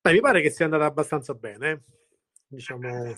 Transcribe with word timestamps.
Beh, 0.00 0.12
mi 0.12 0.20
pare 0.20 0.40
che 0.40 0.50
sia 0.50 0.64
andata 0.64 0.84
abbastanza 0.84 1.34
bene, 1.34 1.82
diciamo. 2.46 3.16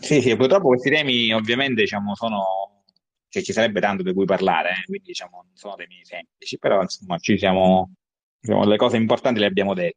Sì, 0.00 0.20
sì, 0.20 0.36
purtroppo 0.36 0.68
questi 0.68 0.90
temi 0.90 1.32
ovviamente 1.32 1.82
diciamo, 1.82 2.14
sono, 2.14 2.84
cioè, 3.28 3.42
ci 3.42 3.52
sarebbe 3.52 3.80
tanto 3.80 4.02
di 4.02 4.12
cui 4.12 4.24
parlare, 4.26 4.70
eh, 4.70 4.84
quindi 4.84 5.08
diciamo, 5.08 5.42
non 5.44 5.56
sono 5.56 5.74
temi 5.74 6.04
semplici, 6.04 6.58
però 6.58 6.80
insomma 6.82 7.18
ci 7.18 7.36
siamo, 7.36 7.94
diciamo, 8.38 8.64
le 8.64 8.76
cose 8.76 8.96
importanti 8.96 9.40
le 9.40 9.46
abbiamo 9.46 9.74
dette, 9.74 9.96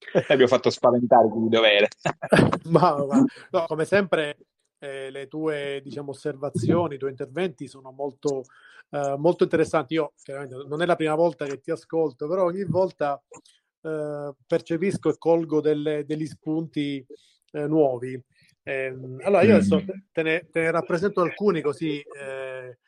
abbiamo 0.28 0.46
fatto 0.46 0.68
spaventare 0.68 1.28
di 1.28 1.48
dovere. 1.48 1.88
ma, 2.68 3.04
ma, 3.06 3.24
no, 3.50 3.64
come 3.66 3.86
sempre 3.86 4.36
eh, 4.78 5.10
le 5.10 5.28
tue 5.28 5.80
diciamo, 5.82 6.10
osservazioni, 6.10 6.96
i 6.96 6.98
tuoi 6.98 7.10
interventi 7.10 7.68
sono 7.68 7.90
molto, 7.90 8.44
eh, 8.90 9.14
molto 9.16 9.44
interessanti. 9.44 9.94
Io 9.94 10.12
chiaramente 10.22 10.56
non 10.68 10.82
è 10.82 10.86
la 10.86 10.96
prima 10.96 11.14
volta 11.14 11.46
che 11.46 11.60
ti 11.60 11.70
ascolto, 11.70 12.28
però 12.28 12.44
ogni 12.44 12.64
volta 12.64 13.20
eh, 13.82 14.32
percepisco 14.46 15.10
e 15.10 15.18
colgo 15.18 15.60
delle, 15.60 16.04
degli 16.04 16.26
spunti 16.26 17.04
eh, 17.52 17.66
nuovi. 17.66 18.20
Ehm, 18.62 19.20
allora 19.22 19.42
io 19.42 19.54
adesso 19.56 19.80
mm. 19.80 19.88
te 20.12 20.22
ne, 20.22 20.48
te 20.50 20.60
ne 20.60 20.70
rappresento 20.70 21.20
alcuni 21.22 21.62
così 21.62 22.00
eh, 22.00 22.78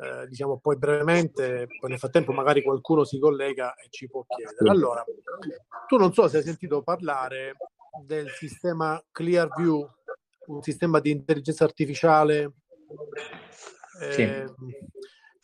eh, 0.00 0.26
diciamo 0.28 0.58
poi 0.58 0.76
brevemente, 0.76 1.66
poi 1.78 1.90
nel 1.90 1.98
frattempo 1.98 2.32
magari 2.32 2.62
qualcuno 2.62 3.04
si 3.04 3.18
collega 3.18 3.74
e 3.74 3.88
ci 3.90 4.08
può 4.08 4.24
chiedere. 4.26 4.70
Allora, 4.70 5.04
tu 5.86 5.96
non 5.96 6.12
so 6.12 6.26
se 6.28 6.38
hai 6.38 6.42
sentito 6.42 6.82
parlare 6.82 7.56
del 8.04 8.30
sistema 8.30 9.02
Clearview, 9.10 9.86
un 10.46 10.62
sistema 10.62 11.00
di 11.00 11.10
intelligenza 11.10 11.64
artificiale 11.64 12.52
eh, 14.00 14.12
sì. 14.12 14.22
Ehm, 14.22 14.54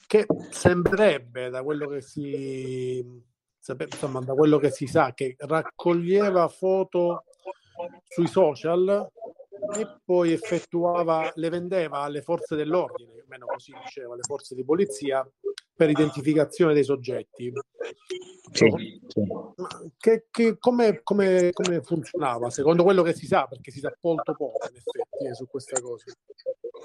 che 0.06 0.26
sembrerebbe 0.50 1.50
da 1.50 1.62
quello 1.62 1.88
che 1.88 2.00
si 2.00 3.04
insomma, 3.78 4.20
da 4.20 4.34
quello 4.34 4.58
che 4.58 4.70
si 4.70 4.86
sa, 4.86 5.12
che 5.14 5.34
raccoglieva 5.38 6.48
foto 6.48 7.24
sui 8.08 8.26
social 8.26 9.08
e 9.76 10.00
poi 10.04 10.32
effettuava, 10.32 11.30
le 11.34 11.48
vendeva 11.48 12.00
alle 12.00 12.22
forze 12.22 12.56
dell'ordine, 12.56 13.20
almeno 13.22 13.46
così 13.46 13.72
diceva, 13.82 14.12
alle 14.12 14.22
forze 14.22 14.54
di 14.54 14.64
polizia, 14.64 15.28
per 15.76 15.90
identificazione 15.90 16.72
dei 16.72 16.84
soggetti. 16.84 17.52
Sì, 18.52 18.66
sì. 19.06 19.20
Che, 19.98 20.26
che, 20.30 20.56
come, 20.58 21.00
come, 21.02 21.50
come, 21.52 21.82
funzionava, 21.82 22.48
secondo 22.48 22.82
quello 22.82 23.02
che 23.02 23.12
si 23.12 23.26
sa, 23.26 23.46
perché 23.46 23.70
si 23.70 23.80
sa 23.80 23.94
molto 24.00 24.34
poco 24.34 24.66
in 24.70 24.76
effetti 24.76 25.26
eh, 25.26 25.34
su 25.34 25.46
questa 25.46 25.80
cosa? 25.80 26.04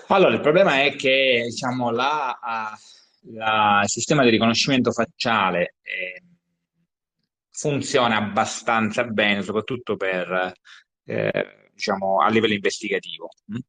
Allora, 0.07 0.33
il 0.33 0.41
problema 0.41 0.83
è 0.83 0.95
che 0.95 1.43
diciamo, 1.45 1.91
la, 1.91 2.37
la, 3.33 3.79
il 3.83 3.89
sistema 3.89 4.23
di 4.23 4.29
riconoscimento 4.29 4.91
facciale 4.91 5.75
eh, 5.83 6.23
funziona 7.61 8.17
abbastanza 8.17 9.03
bene, 9.03 9.43
soprattutto 9.43 9.95
per, 9.95 10.51
eh, 11.05 11.69
diciamo, 11.73 12.19
a 12.19 12.27
livello 12.29 12.53
investigativo. 12.53 13.29
Mm? 13.53 13.59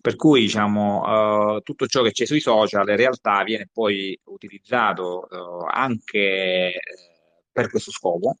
Per 0.00 0.16
cui 0.16 0.42
diciamo, 0.42 1.56
uh, 1.56 1.60
tutto 1.62 1.86
ciò 1.86 2.02
che 2.02 2.12
c'è 2.12 2.24
sui 2.24 2.40
social 2.40 2.88
in 2.88 2.96
realtà 2.96 3.42
viene 3.44 3.68
poi 3.72 4.18
utilizzato 4.24 5.26
uh, 5.30 5.66
anche 5.68 6.18
eh, 6.18 6.80
per 7.50 7.68
questo 7.70 7.90
scopo. 7.90 8.38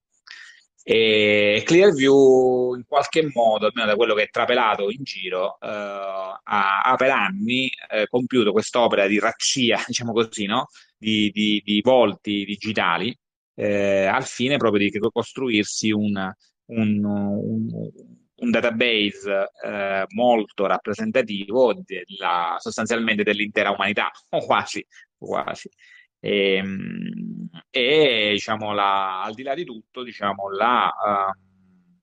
E 0.84 1.62
Clearview 1.64 2.74
in 2.74 2.84
qualche 2.86 3.28
modo, 3.32 3.66
almeno 3.66 3.86
da 3.86 3.94
quello 3.96 4.14
che 4.14 4.24
è 4.24 4.30
trapelato 4.30 4.90
in 4.90 5.02
giro, 5.02 5.58
uh, 5.60 5.66
ha, 5.66 6.82
ha, 6.82 6.94
per 6.96 7.10
anni 7.10 7.70
compiuto 8.08 8.52
quest'opera 8.52 9.06
di 9.06 9.18
razzia, 9.20 9.82
diciamo 9.86 10.12
così, 10.12 10.46
no? 10.46 10.66
di, 10.96 11.30
di, 11.30 11.60
di 11.64 11.80
volti 11.80 12.44
digitali 12.44 13.16
eh, 13.54 14.06
al 14.06 14.24
fine 14.24 14.56
proprio 14.56 14.88
di 14.88 14.98
costruirsi 14.98 15.90
un, 15.90 16.32
un, 16.66 17.04
un, 17.04 17.90
un 18.34 18.50
database 18.50 19.50
eh, 19.64 20.04
molto 20.14 20.66
rappresentativo 20.66 21.74
della, 21.74 22.56
sostanzialmente 22.58 23.22
dell'intera 23.22 23.70
umanità, 23.70 24.10
o 24.30 24.40
quasi, 24.44 24.84
quasi. 25.16 25.68
E, 26.20 26.54
ehm, 26.54 27.48
e 27.70 28.30
diciamo, 28.32 28.72
la, 28.72 29.22
al 29.22 29.34
di 29.34 29.42
là 29.42 29.54
di 29.54 29.64
tutto, 29.64 30.02
diciamo, 30.02 30.50
la, 30.50 30.86
uh, 30.86 31.98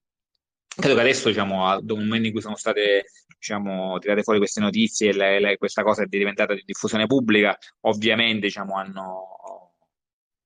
credo 0.76 0.96
che 0.96 1.02
adesso, 1.02 1.30
diciamo, 1.30 1.68
al 1.68 1.84
momento 1.86 2.28
in 2.28 2.32
cui 2.32 2.42
sono 2.42 2.56
state 2.56 3.06
diciamo, 3.40 3.98
tirate 4.00 4.24
fuori 4.24 4.40
queste 4.40 4.60
notizie 4.60 5.12
e 5.12 5.58
questa 5.58 5.82
cosa 5.84 6.04
è 6.04 6.06
diventata 6.08 6.54
di 6.54 6.64
diffusione 6.66 7.06
pubblica, 7.06 7.58
ovviamente 7.82 8.48
diciamo, 8.48 8.76
hanno 8.76 9.40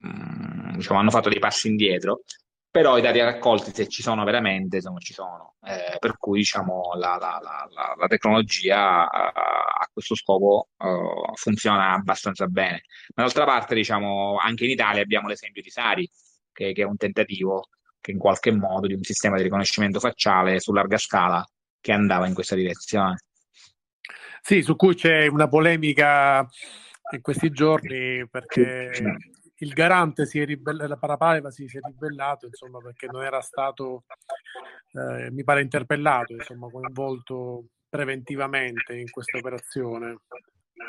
Mm, 0.06 0.43
diciamo, 0.76 1.00
hanno 1.00 1.10
fatto 1.10 1.30
dei 1.30 1.40
passi 1.40 1.68
indietro, 1.68 2.22
però 2.70 2.98
i 2.98 3.02
dati 3.02 3.20
raccolti, 3.20 3.72
se 3.72 3.88
ci 3.88 4.02
sono 4.02 4.24
veramente, 4.24 4.78
insomma, 4.78 5.00
ci 5.00 5.14
sono. 5.14 5.56
Eh, 5.64 5.98
per 6.00 6.18
cui 6.18 6.40
diciamo, 6.40 6.94
la, 6.96 7.18
la, 7.20 7.40
la, 7.42 7.96
la 7.96 8.08
tecnologia 8.08 9.10
a, 9.10 9.28
a 9.28 9.90
questo 9.94 10.16
scopo 10.16 10.70
uh, 10.78 11.36
funziona 11.36 11.94
abbastanza 11.94 12.48
bene. 12.48 12.84
Ma 13.14 13.24
d'altra 13.24 13.46
parte, 13.46 13.76
diciamo, 13.76 14.38
anche 14.42 14.64
in 14.64 14.72
Italia 14.72 15.04
abbiamo 15.04 15.28
l'esempio 15.28 15.62
di 15.62 15.70
Sari, 15.70 16.10
che, 16.52 16.74
che 16.74 16.82
è 16.82 16.86
un 16.86 16.98
tentativo 16.98 17.68
che 18.02 18.12
in 18.12 18.18
qualche 18.18 18.52
modo 18.52 18.88
di 18.88 18.94
un 18.94 19.04
sistema 19.04 19.38
di 19.38 19.44
riconoscimento 19.44 20.00
facciale 20.00 20.60
su 20.60 20.74
larga 20.74 20.98
scala 20.98 21.48
che 21.80 21.92
andava 21.92 22.26
in 22.28 22.34
questa 22.34 22.56
direzione. 22.56 23.18
Sì, 24.42 24.62
su 24.64 24.76
cui 24.76 24.96
c'è 24.96 25.28
una 25.28 25.48
polemica 25.48 26.46
in 27.12 27.22
questi 27.22 27.52
giorni 27.52 28.28
perché 28.28 28.92
il 29.64 29.74
garante 29.74 30.26
si 30.26 30.40
è 30.40 30.46
ribellato, 30.46 30.88
la 30.88 30.98
Parapaleva 30.98 31.50
si, 31.50 31.66
è 31.66 31.80
ribellato, 31.82 32.46
insomma, 32.46 32.80
perché 32.80 33.08
non 33.08 33.24
era 33.24 33.42
stato, 33.42 34.04
eh, 34.92 35.32
mi 35.32 35.44
pare, 35.44 35.62
interpellato, 35.62 36.34
insomma, 36.34 36.70
coinvolto 36.70 37.66
preventivamente 37.90 38.96
in 38.96 39.10
questa 39.10 39.38
operazione. 39.38 40.20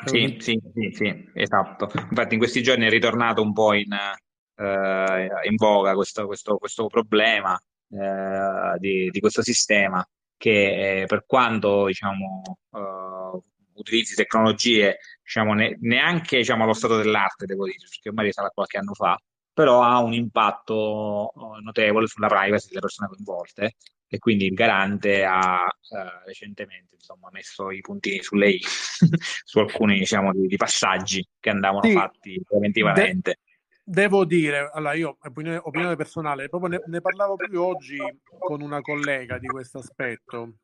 Sì, 0.05 0.37
sì, 0.39 0.61
sì, 0.73 0.91
sì, 0.91 1.29
esatto. 1.33 1.89
Infatti 1.93 2.33
in 2.33 2.39
questi 2.39 2.61
giorni 2.61 2.85
è 2.85 2.89
ritornato 2.89 3.41
un 3.41 3.53
po' 3.53 3.73
in, 3.73 3.93
eh, 3.93 5.29
in 5.47 5.55
voga 5.55 5.93
questo, 5.93 6.25
questo, 6.25 6.57
questo 6.57 6.87
problema 6.87 7.57
eh, 7.89 8.77
di, 8.79 9.09
di, 9.09 9.19
questo 9.19 9.41
sistema 9.41 10.05
che 10.37 11.01
eh, 11.01 11.05
per 11.05 11.23
quanto 11.25 11.85
diciamo, 11.85 12.41
uh, 12.71 13.43
utilizzi 13.73 14.15
tecnologie 14.15 14.97
diciamo, 15.25 15.53
ne, 15.53 15.75
neanche 15.81 16.37
diciamo, 16.37 16.63
allo 16.63 16.73
stato 16.73 16.97
dell'arte, 16.97 17.45
devo 17.45 17.65
dire, 17.65 17.79
perché 17.79 18.09
ormai 18.09 18.31
sarà 18.31 18.49
qualche 18.49 18.77
anno 18.77 18.93
fa, 18.93 19.17
però 19.51 19.81
ha 19.81 19.99
un 19.99 20.13
impatto 20.13 21.33
eh, 21.33 21.61
notevole 21.61 22.05
sulla 22.05 22.27
privacy 22.27 22.67
delle 22.67 22.81
persone 22.81 23.09
coinvolte 23.09 23.75
e 24.07 24.19
quindi 24.19 24.45
il 24.45 24.53
garante 24.53 25.25
ha 25.25 25.65
eh, 25.65 26.25
recentemente 26.25 26.93
insomma, 26.95 27.29
messo 27.31 27.71
i 27.71 27.81
puntini 27.81 28.21
sulle 28.21 28.51
i 28.51 28.59
su 29.43 29.59
alcuni 29.59 29.97
diciamo, 29.97 30.31
di, 30.31 30.45
di, 30.45 30.57
passaggi 30.57 31.27
che 31.39 31.49
andavano 31.49 31.87
sì, 31.87 31.93
fatti 31.93 32.41
preventivamente. 32.47 33.31
De- 33.31 33.39
devo 33.83 34.25
dire, 34.25 34.69
allora 34.71 34.93
io, 34.93 35.17
opinione, 35.23 35.59
opinione 35.63 35.95
personale, 35.95 36.49
proprio 36.49 36.69
ne, 36.69 36.83
ne, 36.85 37.01
parlavo 37.01 37.35
proprio 37.35 37.65
oggi 37.65 37.97
con 38.37 38.61
una 38.61 38.81
collega 38.81 39.39
di 39.39 39.47
questo 39.47 39.79
aspetto. 39.79 40.57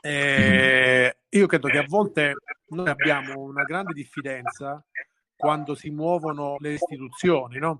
Eh, 0.00 1.16
io 1.28 1.46
credo 1.46 1.68
che 1.68 1.78
a 1.78 1.86
volte 1.86 2.34
noi 2.68 2.88
abbiamo 2.88 3.40
una 3.40 3.64
grande 3.64 3.92
diffidenza 3.92 4.84
quando 5.36 5.74
si 5.74 5.90
muovono 5.90 6.56
le 6.58 6.74
istituzioni, 6.74 7.58
no? 7.58 7.78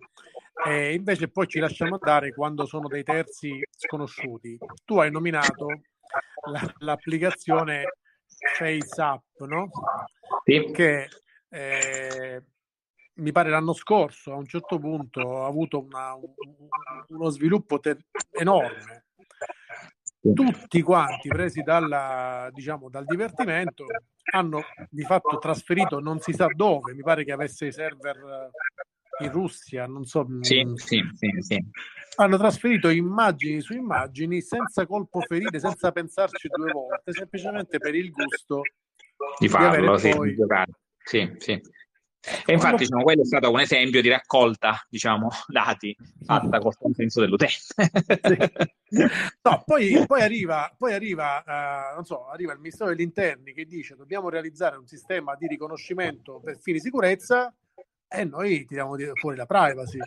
e 0.65 0.95
invece 0.95 1.29
poi 1.29 1.49
ci 1.49 1.59
lasciamo 1.59 1.95
andare 1.95 2.33
quando 2.33 2.67
sono 2.67 2.87
dei 2.87 3.03
terzi 3.03 3.61
sconosciuti. 3.71 4.59
Tu 4.85 4.99
hai 4.99 5.11
nominato 5.11 5.67
la, 6.51 6.75
l'applicazione 6.79 7.97
FaceApp, 8.27 9.41
no? 9.47 9.71
Sì. 10.45 10.71
Che 10.73 11.09
eh, 11.49 12.43
mi 13.15 13.33
pare 13.33 13.51
l'anno 13.51 13.73
scorso 13.73 14.33
a 14.33 14.37
un 14.37 14.47
certo 14.47 14.79
punto 14.79 15.43
ha 15.43 15.47
avuto 15.47 15.85
una, 15.85 16.15
uno 17.09 17.29
sviluppo 17.31 17.81
ter- 17.81 18.05
enorme. 18.31 19.07
Tutti 20.23 20.83
quanti 20.83 21.29
presi 21.29 21.63
dalla, 21.63 22.49
diciamo, 22.53 22.89
dal 22.89 23.05
divertimento 23.05 23.87
hanno 24.33 24.63
di 24.89 25.03
fatto 25.03 25.39
trasferito 25.39 25.99
non 25.99 26.21
si 26.21 26.33
sa 26.33 26.47
dove, 26.55 26.95
mi 26.95 27.03
pare 27.03 27.25
che 27.25 27.33
avesse 27.33 27.67
i 27.67 27.73
server 27.73 28.51
in 29.19 29.33
Russia, 29.33 29.87
non 29.87 30.05
so. 30.05 30.25
Sì, 30.41 30.65
sì, 30.77 31.03
sì, 31.13 31.29
sì. 31.41 31.59
Hanno 32.17 32.37
trasferito 32.37 32.89
immagini 32.89 33.61
su 33.61 33.75
immagini 33.75 34.41
senza 34.43 34.87
colpo 34.87 35.21
ferire, 35.23 35.59
senza 35.59 35.91
pensarci 35.91 36.47
due 36.49 36.71
volte, 36.71 37.13
semplicemente 37.13 37.79
per 37.79 37.97
il 37.97 38.13
gusto 38.13 38.63
di 39.41 39.49
farlo, 39.49 39.97
di 39.97 40.11
poi... 40.11 40.35
di 40.35 40.45
sì, 41.05 41.35
sì. 41.39 41.61
E 42.47 42.53
infatti 42.53 42.85
diciamo, 42.85 43.03
quello 43.03 43.23
è 43.23 43.25
stato 43.25 43.51
un 43.51 43.61
esempio 43.61 44.01
di 44.01 44.09
raccolta, 44.09 44.87
diciamo, 44.89 45.29
dati 45.49 45.97
fatta 46.25 46.61
col 46.61 46.77
consenso 46.77 47.21
dell'utente. 47.21 47.75
no, 49.43 49.63
poi, 49.65 50.05
poi, 50.07 50.23
arriva, 50.23 50.73
poi 50.79 50.95
arriva, 50.95 51.43
uh, 51.45 51.95
non 51.97 52.05
so, 52.05 52.29
arriva 52.29 52.53
il 52.53 52.59
Ministero 52.59 52.91
degli 52.91 53.01
Interni 53.01 53.53
che 53.53 53.65
dice 53.65 53.97
dobbiamo 53.97 54.29
realizzare 54.29 54.77
un 54.77 54.87
sistema 54.87 55.35
di 55.35 55.49
riconoscimento 55.49 56.41
per 56.41 56.59
fini 56.61 56.79
di 56.79 56.85
sicurezza 56.85 57.53
e 58.09 58.25
noi 58.25 58.65
tiriamo 58.67 58.97
fuori 59.15 59.37
la 59.37 59.47
privacy. 59.47 59.99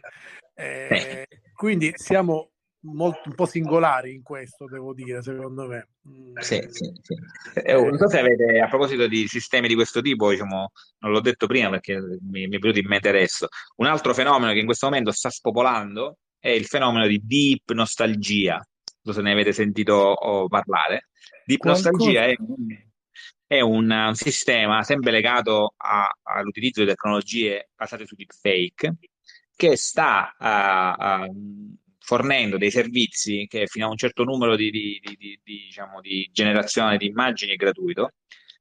Eh, 0.53 1.27
quindi 1.53 1.91
siamo 1.95 2.51
molto, 2.93 3.29
un 3.29 3.35
po' 3.35 3.45
singolari 3.45 4.13
in 4.13 4.21
questo, 4.21 4.65
devo 4.65 4.93
dire, 4.93 5.21
secondo 5.21 5.67
me. 5.67 5.89
Mm. 6.07 6.37
Sì, 6.39 6.65
sì, 6.69 6.91
sì. 7.01 7.15
Eh, 7.63 7.73
oh, 7.73 7.89
non 7.89 7.97
so 7.97 8.07
se 8.07 8.19
avete, 8.19 8.59
a 8.59 8.67
proposito 8.67 9.07
di 9.07 9.27
sistemi 9.27 9.67
di 9.67 9.75
questo 9.75 10.01
tipo, 10.01 10.29
diciamo, 10.29 10.71
non 10.99 11.11
l'ho 11.11 11.21
detto 11.21 11.47
prima 11.47 11.69
perché 11.69 11.99
mi, 11.99 12.47
mi 12.47 12.55
è 12.55 12.59
venuto 12.59 12.79
in 12.79 12.87
mente 12.87 13.09
adesso, 13.09 13.47
un 13.77 13.87
altro 13.87 14.13
fenomeno 14.13 14.51
che 14.51 14.59
in 14.59 14.65
questo 14.65 14.87
momento 14.87 15.11
sta 15.11 15.29
spopolando 15.29 16.17
è 16.39 16.49
il 16.49 16.65
fenomeno 16.65 17.07
di 17.07 17.21
deep 17.23 17.71
nostalgia. 17.71 18.53
Non 18.55 19.13
so 19.13 19.13
se 19.13 19.21
ne 19.21 19.31
avete 19.31 19.51
sentito 19.51 20.15
parlare. 20.49 21.09
Deep 21.45 21.59
Qualcosa... 21.59 21.91
nostalgia 21.91 22.25
è 22.25 22.35
è 23.47 23.59
un, 23.61 23.91
un, 23.91 24.15
sistema 24.15 24.81
sempre 24.81 25.11
legato 25.11 25.75
a, 25.77 26.09
all'utilizzo 26.23 26.81
di 26.81 26.87
tecnologie 26.87 27.69
basate 27.75 28.05
su 28.07 28.15
deepfake 28.15 28.95
che 29.55 29.77
sta 29.77 30.35
uh, 30.37 31.29
uh, 31.29 31.75
fornendo 32.05 32.57
dei 32.57 32.69
servizi 32.69 33.47
che 33.49 33.65
fino 33.65 33.87
a 33.87 33.89
un 33.89 33.97
certo 33.97 34.23
numero 34.23 34.55
di, 34.55 34.69
di, 34.69 34.99
di, 35.01 35.17
di 35.17 35.39
diciamo, 35.65 35.99
generazione 36.31 36.97
di 36.97 37.07
immagini 37.07 37.53
è 37.53 37.55
gratuito, 37.55 38.11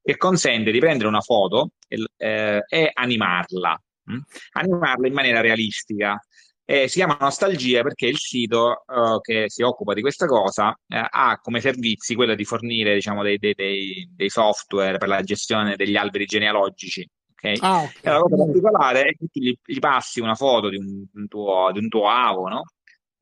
che 0.02 0.16
consente 0.16 0.70
di 0.70 0.78
prendere 0.78 1.08
una 1.08 1.20
foto 1.20 1.72
e, 1.86 2.02
eh, 2.16 2.64
e 2.66 2.90
animarla, 2.92 3.82
mh? 4.04 4.14
Mm? 4.14 4.18
animarla 4.52 5.06
in 5.06 5.12
maniera 5.12 5.40
realistica. 5.42 6.18
Eh, 6.66 6.88
si 6.88 6.96
chiama 6.96 7.18
Nostalgia 7.20 7.82
perché 7.82 8.06
il 8.06 8.16
sito 8.16 8.84
uh, 8.86 9.20
che 9.20 9.50
si 9.50 9.60
occupa 9.60 9.92
di 9.92 10.00
questa 10.00 10.24
cosa 10.24 10.74
eh, 10.88 11.06
ha 11.06 11.38
come 11.38 11.60
servizi 11.60 12.14
quello 12.14 12.34
di 12.34 12.46
fornire 12.46 12.94
diciamo, 12.94 13.22
dei, 13.22 13.36
dei, 13.36 13.52
dei, 13.52 14.08
dei, 14.10 14.30
software 14.30 14.96
per 14.96 15.08
la 15.08 15.20
gestione 15.20 15.76
degli 15.76 15.96
alberi 15.96 16.24
genealogici. 16.24 17.06
Okay? 17.32 17.58
Ah, 17.60 17.82
okay. 17.82 17.92
E 18.00 18.10
la 18.10 18.18
cosa 18.18 18.36
particolare 18.36 19.02
è 19.02 19.14
che 19.14 19.26
tu 19.30 19.40
gli, 19.40 19.54
gli 19.62 19.78
passi 19.78 20.20
una 20.20 20.34
foto 20.34 20.70
di 20.70 20.76
un, 20.76 21.04
un, 21.12 21.28
tuo, 21.28 21.70
di 21.70 21.80
un 21.80 21.88
tuo 21.88 22.08
avo, 22.08 22.48
no? 22.48 22.62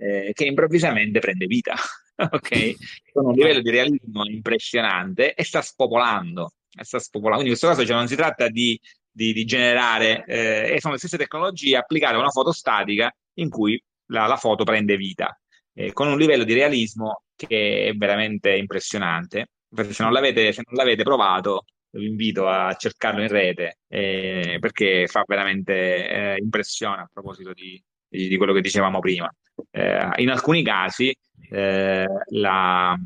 Eh, 0.03 0.33
che 0.33 0.45
improvvisamente 0.45 1.21
prende 1.21 1.47
vita, 1.47 1.75
ok? 2.17 2.75
Con 3.13 3.27
un 3.27 3.35
livello 3.35 3.61
di 3.61 3.71
realismo 3.71 4.25
impressionante 4.27 5.35
e 5.35 5.45
sta 5.45 5.63
spopolando, 5.63 6.55
sta 6.81 6.99
spopolando. 6.99 7.43
Quindi 7.43 7.53
in 7.53 7.59
questo 7.59 7.69
caso 7.69 7.87
cioè, 7.87 7.97
non 7.97 8.09
si 8.09 8.17
tratta 8.17 8.49
di, 8.49 8.79
di, 9.11 9.33
di 9.33 9.45
generare, 9.45 10.25
eh, 10.27 10.77
sono 10.81 10.95
le 10.95 10.99
stesse 10.99 11.17
tecnologie 11.17 11.77
applicate 11.77 12.15
a 12.15 12.19
una 12.19 12.31
foto 12.31 12.53
statica 12.53 13.15
in 13.35 13.49
cui 13.49 13.83
la, 14.07 14.27
la 14.27 14.37
foto 14.37 14.65
prende 14.65 14.97
vita, 14.97 15.39
eh, 15.75 15.93
con 15.93 16.09
un 16.09 16.19
livello 16.19 16.45
di 16.45 16.55
realismo 16.55 17.23
che 17.35 17.87
è 17.89 17.93
veramente 17.95 18.57
impressionante. 18.57 19.51
Se 19.75 20.03
non 20.03 20.13
l'avete, 20.13 20.53
se 20.53 20.63
non 20.67 20.77
l'avete 20.77 21.03
provato, 21.03 21.65
vi 21.93 22.07
invito 22.07 22.49
a 22.49 22.75
cercarlo 22.75 23.23
in 23.23 23.29
rete 23.29 23.79
eh, 23.89 24.57
perché 24.61 25.07
fa 25.07 25.25
veramente 25.27 26.09
eh, 26.09 26.37
impressione 26.39 27.03
a 27.03 27.11
proposito 27.13 27.53
di, 27.53 27.83
di, 28.09 28.29
di, 28.29 28.37
quello 28.37 28.53
che 28.53 28.61
dicevamo 28.61 28.99
prima. 28.99 29.31
Eh, 29.71 30.11
in 30.17 30.31
alcuni 30.31 30.63
casi 30.63 31.15
eh, 31.51 32.07
la, 32.31 32.99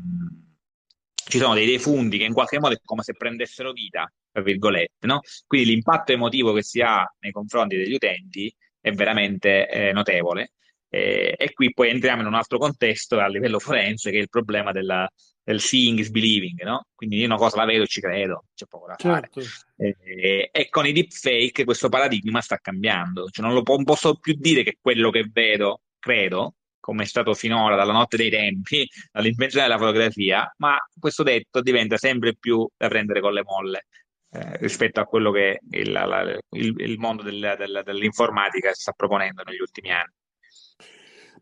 ci 1.27 1.37
sono 1.37 1.53
dei 1.53 1.65
defunti 1.65 2.17
che 2.17 2.23
in 2.23 2.33
qualche 2.33 2.59
modo 2.59 2.73
è 2.73 2.79
come 2.83 3.03
se 3.03 3.13
prendessero 3.13 3.71
vita, 3.71 4.11
tra 4.31 4.41
virgolette, 4.41 5.05
no? 5.07 5.21
Quindi 5.45 5.69
l'impatto 5.69 6.13
emotivo 6.13 6.53
che 6.53 6.63
si 6.63 6.81
ha 6.81 7.05
nei 7.19 7.31
confronti 7.31 7.75
degli 7.75 7.93
utenti 7.93 8.53
è 8.79 8.91
veramente 8.91 9.69
eh, 9.69 9.91
notevole. 9.91 10.53
Eh, 10.89 11.35
e 11.37 11.53
qui 11.53 11.73
poi 11.73 11.89
entriamo 11.89 12.21
in 12.21 12.27
un 12.27 12.33
altro 12.33 12.57
contesto 12.57 13.19
a 13.19 13.27
livello 13.27 13.59
forense 13.59 14.09
che 14.09 14.17
è 14.17 14.21
il 14.21 14.29
problema 14.29 14.71
della, 14.71 15.05
del 15.43 15.59
seeing 15.59 15.99
is 15.99 16.09
believing, 16.09 16.61
no? 16.63 16.87
Quindi 16.95 17.17
io 17.17 17.25
una 17.25 17.35
cosa 17.35 17.57
la 17.57 17.65
vedo 17.65 17.83
e 17.83 17.87
ci 17.87 17.99
credo, 17.99 18.45
c'è 18.55 18.65
poco 18.65 18.87
da 18.87 18.95
certo. 18.95 19.41
fare. 19.41 19.97
Eh, 20.03 20.49
e 20.51 20.69
con 20.69 20.85
i 20.85 20.93
deepfake 20.93 21.65
questo 21.65 21.89
paradigma 21.89 22.39
sta 22.39 22.57
cambiando, 22.57 23.29
cioè 23.29 23.45
non, 23.45 23.53
lo, 23.53 23.63
non 23.65 23.83
posso 23.83 24.15
più 24.15 24.33
dire 24.37 24.63
che 24.63 24.77
quello 24.79 25.09
che 25.09 25.27
vedo 25.31 25.81
credo, 25.99 26.55
come 26.79 27.03
è 27.03 27.05
stato 27.05 27.33
finora 27.33 27.75
dalla 27.75 27.93
notte 27.93 28.17
dei 28.17 28.29
tempi, 28.29 28.87
dall'invenzione 29.11 29.67
della 29.67 29.79
fotografia, 29.79 30.53
ma 30.57 30.77
questo 30.99 31.23
detto 31.23 31.61
diventa 31.61 31.97
sempre 31.97 32.35
più 32.35 32.67
da 32.75 32.87
prendere 32.87 33.21
con 33.21 33.33
le 33.33 33.43
molle. 33.43 33.85
Eh, 34.29 34.57
rispetto 34.57 34.99
a 34.99 35.05
quello 35.05 35.31
che 35.31 35.61
il, 35.71 35.89
la, 35.89 36.37
il, 36.51 36.73
il 36.77 36.97
mondo 36.99 37.23
del, 37.23 37.55
del, 37.57 37.81
dell'informatica 37.85 38.73
sta 38.73 38.91
proponendo 38.91 39.41
negli 39.43 39.59
ultimi 39.59 39.91
anni. 39.91 40.11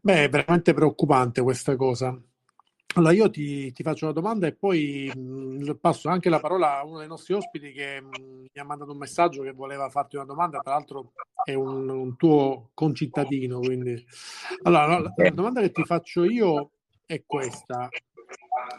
Beh, 0.01 0.25
è 0.25 0.29
veramente 0.29 0.73
preoccupante 0.73 1.41
questa 1.41 1.75
cosa. 1.75 2.15
Allora 2.97 3.11
io 3.11 3.29
ti, 3.29 3.73
ti 3.73 3.83
faccio 3.83 4.05
una 4.05 4.13
domanda 4.13 4.47
e 4.47 4.53
poi 4.53 5.11
mh, 5.13 5.79
passo 5.81 6.07
anche 6.07 6.29
la 6.29 6.39
parola 6.39 6.79
a 6.79 6.85
uno 6.85 6.99
dei 6.99 7.07
nostri 7.07 7.33
ospiti 7.33 7.73
che 7.73 8.01
mh, 8.01 8.07
mi 8.53 8.61
ha 8.61 8.63
mandato 8.63 8.91
un 8.91 8.97
messaggio 8.97 9.43
che 9.43 9.51
voleva 9.51 9.89
farti 9.89 10.15
una 10.15 10.23
domanda, 10.23 10.59
tra 10.59 10.73
l'altro 10.73 11.11
è 11.43 11.53
un, 11.53 11.89
un 11.89 12.15
tuo 12.15 12.69
concittadino. 12.73 13.59
Quindi... 13.59 14.01
Allora, 14.63 14.99
la, 14.99 15.13
la 15.13 15.29
domanda 15.31 15.59
che 15.59 15.71
ti 15.71 15.83
faccio 15.83 16.23
io 16.23 16.71
è 17.05 17.23
questa. 17.25 17.89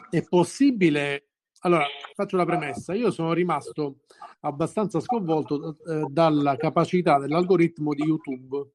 È 0.09 0.23
possibile... 0.23 1.27
Allora, 1.61 1.85
faccio 2.15 2.37
la 2.37 2.45
premessa. 2.45 2.95
Io 2.95 3.11
sono 3.11 3.33
rimasto 3.33 3.99
abbastanza 4.39 4.99
sconvolto 4.99 5.77
eh, 5.85 6.05
dalla 6.09 6.55
capacità 6.55 7.19
dell'algoritmo 7.19 7.93
di 7.93 8.03
YouTube. 8.03 8.71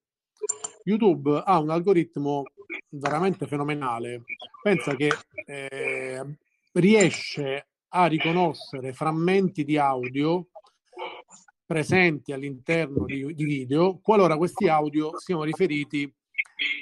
YouTube 0.85 1.43
ha 1.45 1.59
un 1.59 1.71
algoritmo 1.71 2.45
veramente 2.93 3.47
fenomenale. 3.47 4.25
Pensa 4.63 4.95
che 4.95 5.11
eh, 5.47 6.37
riesce 6.73 7.67
a 7.89 8.07
riconoscere 8.07 8.93
frammenti 8.93 9.65
di 9.65 9.77
audio 9.77 10.49
presenti 11.65 12.33
all'interno 12.33 13.05
di, 13.05 13.35
di, 13.35 13.45
video 13.45 13.99
qualora 14.01 14.37
questi 14.37 14.69
audio 14.69 15.19
siano 15.19 15.43
riferiti 15.43 16.13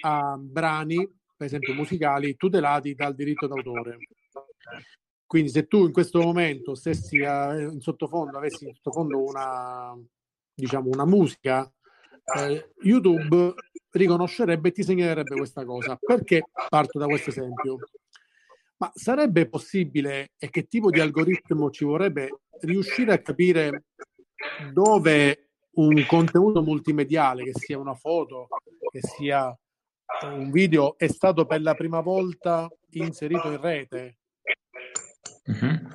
a 0.03 0.37
brani, 0.37 0.97
per 1.37 1.47
esempio 1.47 1.75
musicali, 1.75 2.37
tutelati 2.37 2.95
dal 2.95 3.15
diritto 3.15 3.47
d'autore. 3.47 3.99
Quindi 5.27 5.51
se 5.51 5.69
tu 5.69 5.87
in 5.87 5.93
questo 5.93 6.21
momento 6.21 6.75
stessi 6.75 7.23
a, 7.23 7.57
in 7.57 7.81
sottofondo, 7.81 8.37
avessi 8.37 8.67
in 8.67 8.75
sottofondo 8.75 9.23
una, 9.23 9.97
diciamo, 10.53 10.91
una 10.91 11.07
musica, 11.07 11.73
eh, 12.37 12.73
YouTube 12.83 13.55
riconoscerebbe 13.91 14.69
e 14.69 14.73
ti 14.73 14.83
segnalerebbe 14.83 15.37
questa 15.37 15.65
cosa. 15.65 15.97
Perché 16.01 16.45
parto 16.69 16.99
da 16.99 17.07
questo 17.07 17.31
esempio? 17.31 17.79
Ma 18.79 18.91
sarebbe 18.95 19.49
possibile 19.49 20.33
e 20.39 20.49
che 20.49 20.67
tipo 20.67 20.91
di 20.91 21.01
algoritmo 21.01 21.71
ci 21.71 21.85
vorrebbe 21.85 22.41
riuscire 22.61 23.13
a 23.13 23.19
capire 23.19 23.85
dove 24.73 25.51
un 25.73 26.05
contenuto 26.07 26.63
multimediale, 26.63 27.45
che 27.45 27.53
sia 27.55 27.79
una 27.79 27.95
foto, 27.95 28.49
che 28.91 29.01
sia 29.03 29.57
un 30.23 30.51
video, 30.51 30.97
è 30.99 31.09
stato 31.09 31.47
per 31.47 31.63
la 31.63 31.75
prima 31.75 32.01
volta 32.01 32.69
inserito 32.91 33.51
in 33.51 33.61
rete? 33.61 34.17
Mm-hmm. 35.51 35.87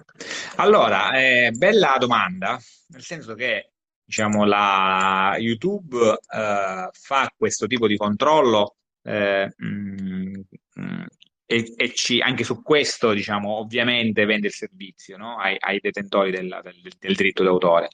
Allora, 0.57 1.11
eh, 1.19 1.51
bella 1.51 1.95
domanda, 1.99 2.59
nel 2.87 3.01
senso 3.01 3.35
che 3.35 3.71
diciamo, 4.05 4.45
la 4.45 5.35
YouTube 5.39 5.97
eh, 5.97 6.89
fa 6.91 7.33
questo 7.35 7.67
tipo 7.67 7.87
di 7.87 7.97
controllo 7.97 8.75
eh, 9.03 9.51
mh, 9.55 9.67
mm, 9.67 10.33
mm, 10.79 11.03
e, 11.45 11.73
e 11.75 11.93
ci, 11.93 12.19
anche 12.21 12.43
su 12.43 12.61
questo, 12.61 13.13
diciamo, 13.13 13.57
ovviamente 13.59 14.25
vende 14.25 14.47
il 14.47 14.53
servizio 14.53 15.17
no? 15.17 15.37
ai, 15.37 15.57
ai, 15.59 15.79
detentori 15.79 16.31
del, 16.31 16.59
del, 16.63 16.93
del, 16.99 17.15
diritto 17.15 17.43
d'autore. 17.43 17.89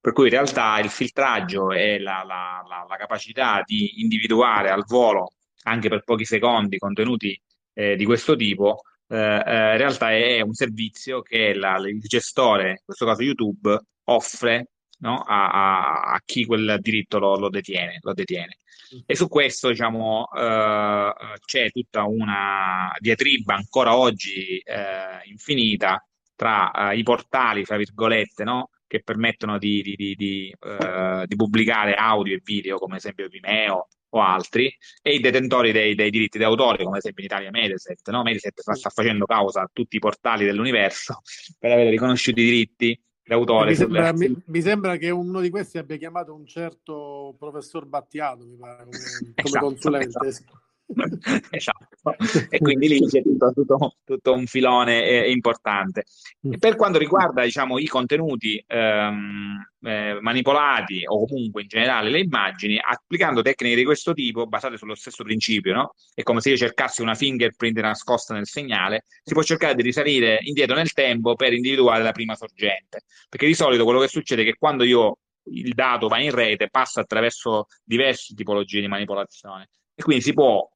Per 0.00 0.12
cui 0.12 0.24
in 0.24 0.30
realtà 0.30 0.78
il 0.78 0.88
filtraggio 0.88 1.72
e 1.72 1.98
la, 1.98 2.22
la, 2.24 2.64
la, 2.68 2.86
la 2.88 2.96
capacità 2.96 3.62
di 3.64 4.00
individuare 4.00 4.70
al 4.70 4.84
volo 4.86 5.32
anche 5.64 5.88
per 5.88 6.04
pochi 6.04 6.24
secondi 6.24 6.78
contenuti 6.78 7.40
eh, 7.74 7.96
di 7.96 8.04
questo 8.04 8.36
tipo, 8.36 8.82
eh, 9.08 9.16
eh, 9.16 9.72
in 9.72 9.76
realtà 9.76 10.12
è 10.12 10.40
un 10.40 10.52
servizio 10.54 11.22
che 11.22 11.52
il 11.54 12.00
gestore, 12.00 12.70
in 12.70 12.76
questo 12.84 13.04
caso 13.04 13.22
YouTube, 13.22 13.78
offre 14.04 14.68
no? 14.98 15.20
a, 15.20 16.12
a, 16.12 16.20
chi 16.24 16.44
quel 16.44 16.78
diritto 16.80 17.18
lo, 17.18 17.36
lo, 17.36 17.48
detiene, 17.48 17.98
lo 18.00 18.12
detiene. 18.12 18.58
E 19.04 19.16
su 19.16 19.28
questo 19.28 19.68
diciamo, 19.68 20.28
eh, 20.36 21.12
c'è 21.44 21.70
tutta 21.70 22.04
una 22.04 22.94
diatriba 22.98 23.54
ancora 23.54 23.96
oggi 23.96 24.58
eh, 24.58 25.20
infinita 25.24 26.04
tra 26.34 26.90
eh, 26.92 26.98
i 26.98 27.02
portali, 27.02 27.64
fra 27.64 27.76
virgolette, 27.76 28.44
no? 28.44 28.70
che 28.86 29.02
permettono 29.02 29.58
di, 29.58 29.82
di, 29.82 29.96
di, 29.96 30.14
di, 30.14 31.36
pubblicare 31.36 31.94
audio 31.94 32.36
e 32.36 32.40
video, 32.44 32.78
come 32.78 32.94
ad 32.94 33.00
esempio 33.00 33.26
Vimeo 33.26 33.88
o 34.10 34.20
altri, 34.22 34.72
e 35.02 35.14
i 35.14 35.20
detentori 35.20 35.72
dei, 35.72 35.96
dei 35.96 36.10
diritti 36.10 36.38
d'autore, 36.38 36.84
come 36.84 36.96
ad 36.96 37.02
esempio 37.02 37.24
in 37.24 37.30
Italia 37.30 37.50
Mediaset. 37.50 38.08
No? 38.10 38.22
Mediaset 38.22 38.60
sta, 38.60 38.90
facendo 38.90 39.26
causa 39.26 39.62
a 39.62 39.70
tutti 39.72 39.96
i 39.96 39.98
portali 39.98 40.44
dell'universo 40.44 41.20
per 41.58 41.72
avere 41.72 41.90
riconosciuti 41.90 42.40
i 42.40 42.44
diritti 42.44 43.00
d'autore. 43.26 43.70
Mi 43.70 43.76
sembra, 43.76 44.12
mi, 44.12 44.42
mi 44.44 44.62
sembra, 44.62 44.96
che 44.96 45.10
uno 45.10 45.40
di 45.40 45.50
questi 45.50 45.78
abbia 45.78 45.96
chiamato 45.96 46.34
un 46.34 46.46
certo 46.46 47.34
professor 47.38 47.84
Battiato, 47.86 48.44
mi 48.44 48.56
pare, 48.56 48.84
come, 48.84 48.98
come 48.98 49.32
esatto, 49.34 49.64
consulente. 49.64 50.26
Esatto. 50.26 50.60
esatto. 51.50 51.86
E 52.48 52.58
quindi 52.58 52.88
lì 52.88 53.00
c'è 53.06 53.22
tutto, 53.22 53.52
tutto, 53.52 53.96
tutto 54.04 54.32
un 54.32 54.46
filone 54.46 55.04
eh, 55.04 55.30
importante. 55.30 56.04
Mm. 56.46 56.52
E 56.52 56.58
per 56.58 56.76
quanto 56.76 56.98
riguarda 56.98 57.42
diciamo, 57.42 57.78
i 57.78 57.86
contenuti 57.86 58.62
ehm, 58.66 59.56
eh, 59.80 60.18
manipolati 60.20 61.02
o 61.06 61.26
comunque 61.26 61.62
in 61.62 61.68
generale 61.68 62.10
le 62.10 62.20
immagini, 62.20 62.78
applicando 62.78 63.42
tecniche 63.42 63.74
di 63.74 63.84
questo 63.84 64.12
tipo 64.12 64.46
basate 64.46 64.76
sullo 64.76 64.94
stesso 64.94 65.24
principio, 65.24 65.74
no? 65.74 65.94
è 66.14 66.22
come 66.22 66.40
se 66.40 66.50
io 66.50 66.56
cercassi 66.56 67.02
una 67.02 67.14
fingerprint 67.14 67.78
nascosta 67.80 68.34
nel 68.34 68.46
segnale, 68.46 69.04
si 69.22 69.34
può 69.34 69.42
cercare 69.42 69.74
di 69.74 69.82
risalire 69.82 70.38
indietro 70.42 70.76
nel 70.76 70.92
tempo 70.92 71.34
per 71.34 71.52
individuare 71.52 72.02
la 72.02 72.12
prima 72.12 72.36
sorgente. 72.36 73.02
Perché 73.28 73.46
di 73.46 73.54
solito 73.54 73.84
quello 73.84 74.00
che 74.00 74.08
succede 74.08 74.42
è 74.42 74.44
che 74.44 74.56
quando 74.56 74.84
io 74.84 75.18
il 75.48 75.74
dato 75.74 76.08
va 76.08 76.20
in 76.20 76.30
rete, 76.30 76.68
passa 76.70 77.00
attraverso 77.00 77.66
diverse 77.84 78.34
tipologie 78.34 78.80
di 78.80 78.88
manipolazione 78.88 79.68
e 79.94 80.02
quindi 80.02 80.22
si 80.22 80.32
può 80.32 80.68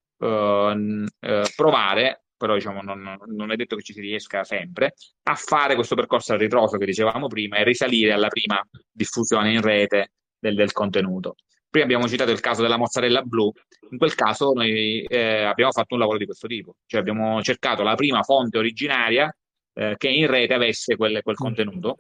provare, 1.55 2.25
però 2.37 2.55
diciamo, 2.55 2.83
non, 2.83 3.19
non, 3.27 3.53
è 3.53 3.57
detto 3.57 3.77
che 3.77 3.83
ci 3.83 3.93
si 3.93 4.01
riesca 4.01 4.45
sempre, 4.45 4.95
a 5.25 5.35
fare 5.35 5.75
questo 5.75 5.95
percorso 5.95 6.33
al 6.33 6.39
ritroso 6.39 6.79
che 6.79 6.87
dicevamo 6.87 7.27
prima 7.27 7.57
e 7.57 7.65
risalire 7.65 8.13
alla 8.13 8.29
prima 8.29 8.63
diffusione 8.91 9.53
in 9.53 9.61
rete 9.61 10.13
del, 10.39 10.55
del 10.55 10.73
contenuto. 10.73 11.35
Prima 11.69 11.85
abbiamo 11.85 12.09
citato 12.09 12.31
il 12.33 12.41
caso 12.41 12.63
della 12.63 12.77
mozzarella 12.77 13.23
blu, 13.23 13.53
in 13.91 13.99
quel 13.99 14.15
caso 14.15 14.53
noi 14.53 15.03
eh, 15.03 15.43
abbiamo 15.43 15.71
fatto 15.71 15.95
un 15.95 16.01
lavoro 16.01 16.19
di 16.19 16.25
questo 16.25 16.49
tipo, 16.49 16.77
cioè 16.87 17.01
abbiamo 17.01 17.41
cercato 17.43 17.83
la 17.83 17.95
prima 17.95 18.23
fonte 18.23 18.59
originaria 18.59 19.33
eh, 19.75 19.95
che 19.97 20.09
in 20.09 20.27
rete 20.27 20.55
avesse 20.55 20.97
quel, 20.97 21.21
quel 21.23 21.37
contenuto 21.37 21.99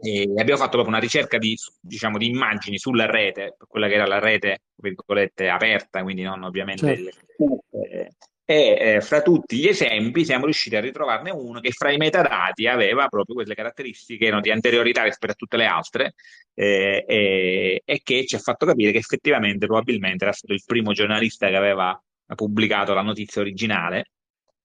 e 0.00 0.22
abbiamo 0.36 0.58
fatto 0.58 0.72
proprio 0.72 0.88
una 0.88 0.98
ricerca 0.98 1.38
di, 1.38 1.56
diciamo, 1.80 2.18
di 2.18 2.28
immagini 2.28 2.78
sulla 2.78 3.06
rete, 3.06 3.56
quella 3.68 3.88
che 3.88 3.94
era 3.94 4.06
la 4.06 4.18
rete, 4.18 4.62
virgolette, 4.76 5.48
aperta, 5.48 6.02
quindi 6.02 6.22
non 6.22 6.42
ovviamente... 6.42 6.96
Certo. 6.96 7.64
Eh, 7.70 8.08
e 8.44 8.76
eh, 8.78 9.00
fra 9.00 9.22
tutti 9.22 9.56
gli 9.56 9.68
esempi 9.68 10.24
siamo 10.24 10.44
riusciti 10.44 10.74
a 10.74 10.80
ritrovarne 10.80 11.30
uno 11.30 11.60
che 11.60 11.70
fra 11.70 11.92
i 11.92 11.96
metadati 11.96 12.66
aveva 12.66 13.06
proprio 13.06 13.36
quelle 13.36 13.54
caratteristiche 13.54 14.30
no, 14.30 14.40
di 14.40 14.50
anteriorità 14.50 15.04
rispetto 15.04 15.32
a 15.32 15.36
tutte 15.36 15.56
le 15.56 15.64
altre 15.64 16.14
eh, 16.52 17.04
e, 17.06 17.82
e 17.84 18.00
che 18.02 18.26
ci 18.26 18.34
ha 18.34 18.40
fatto 18.40 18.66
capire 18.66 18.90
che 18.90 18.98
effettivamente 18.98 19.66
probabilmente 19.66 20.24
era 20.24 20.32
stato 20.32 20.52
il 20.52 20.62
primo 20.66 20.92
giornalista 20.92 21.48
che 21.48 21.56
aveva 21.56 21.98
pubblicato 22.34 22.94
la 22.94 23.02
notizia 23.02 23.40
originale 23.40 24.10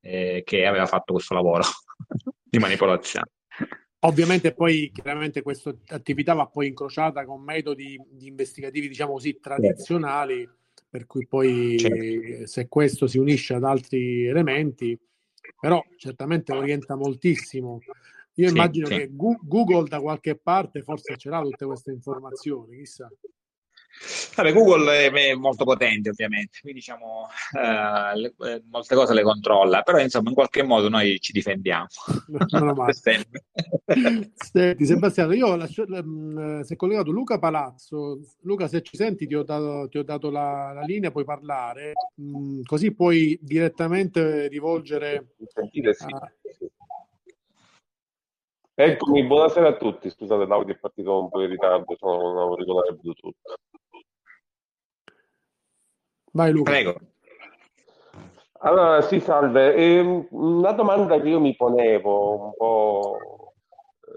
eh, 0.02 0.42
che 0.44 0.66
aveva 0.66 0.88
fatto 0.88 1.14
questo 1.14 1.36
lavoro 1.36 1.64
di 2.44 2.58
manipolazione. 2.58 3.30
Ovviamente 4.02 4.54
poi 4.54 4.92
chiaramente 4.94 5.42
questa 5.42 5.76
attività 5.88 6.34
va 6.34 6.46
poi 6.46 6.68
incrociata 6.68 7.26
con 7.26 7.42
metodi 7.42 8.00
investigativi, 8.20 8.88
diciamo 8.88 9.14
così, 9.14 9.40
tradizionali, 9.40 10.48
per 10.90 11.08
cui 11.08 11.26
poi 11.26 11.80
certo. 11.80 12.46
se 12.46 12.68
questo 12.68 13.08
si 13.08 13.18
unisce 13.18 13.56
ad 13.56 13.64
altri 13.64 14.28
elementi, 14.28 14.98
però 15.60 15.84
certamente 15.96 16.54
orienta 16.54 16.96
moltissimo. 16.96 17.80
Io 18.36 18.48
sì, 18.48 18.54
immagino 18.54 18.86
sì. 18.86 18.98
che 18.98 19.10
Google 19.12 19.88
da 19.88 20.00
qualche 20.00 20.36
parte 20.36 20.84
forse 20.84 21.18
ce 21.18 21.30
l'ha 21.30 21.42
tutte 21.42 21.66
queste 21.66 21.92
informazioni, 21.92 22.78
chissà. 22.78 23.12
Vabbè, 24.36 24.54
Google 24.54 25.10
è 25.10 25.34
molto 25.34 25.64
potente 25.64 26.10
ovviamente, 26.10 26.60
quindi 26.62 26.80
diciamo 26.80 27.28
eh, 27.54 28.18
le, 28.18 28.34
eh, 28.46 28.64
molte 28.70 28.96
cose 28.96 29.14
le 29.14 29.24
controlla, 29.24 29.82
però 29.82 30.00
insomma 30.00 30.30
in 30.30 30.36
qualche 30.36 30.64
modo 30.64 30.90
noi 30.90 31.20
ci 31.20 31.32
difendiamo. 31.32 31.88
Non 32.28 32.92
Senti 34.36 34.86
Sebastiano, 34.86 35.34
io 35.34 35.56
lascio, 35.56 35.86
um, 35.88 36.62
si 36.62 36.74
è 36.74 36.76
collegato 36.76 37.12
Luca 37.12 37.40
Palazzo. 37.40 38.20
Luca, 38.42 38.68
se 38.68 38.82
ci 38.82 38.96
senti 38.96 39.26
ti 39.28 39.36
ho 39.36 39.44
dato, 39.44 39.88
ti 39.90 39.98
ho 39.98 40.04
dato 40.04 40.30
la, 40.30 40.72
la, 40.74 40.82
linea, 40.82 41.12
puoi 41.12 41.26
parlare, 41.26 41.94
um, 42.16 42.62
così 42.64 42.94
puoi 42.94 43.38
direttamente 43.42 44.48
rivolgere... 44.48 45.36
Sentite, 45.48 45.94
sì. 45.94 46.06
A... 46.08 46.32
Eccomi, 48.80 49.26
buonasera 49.26 49.70
a 49.70 49.76
tutti. 49.76 50.08
Scusate, 50.08 50.46
l'audio 50.46 50.76
è 50.76 50.78
partito 50.78 51.20
un 51.20 51.30
po' 51.30 51.42
in 51.42 51.50
ritardo, 51.50 51.96
sono 51.98 52.32
un 52.32 52.38
auricolare 52.38 52.94
Bluetooth. 52.94 53.36
Vai 56.38 56.52
Luca. 56.52 56.72
Prego. 56.72 56.96
Allora, 58.60 59.02
sì, 59.02 59.20
salve. 59.20 59.74
Eh, 59.74 60.28
una 60.30 60.72
domanda 60.72 61.20
che 61.20 61.30
io 61.30 61.40
mi 61.40 61.56
ponevo, 61.56 62.46
un 62.46 62.52
po' 62.56 63.18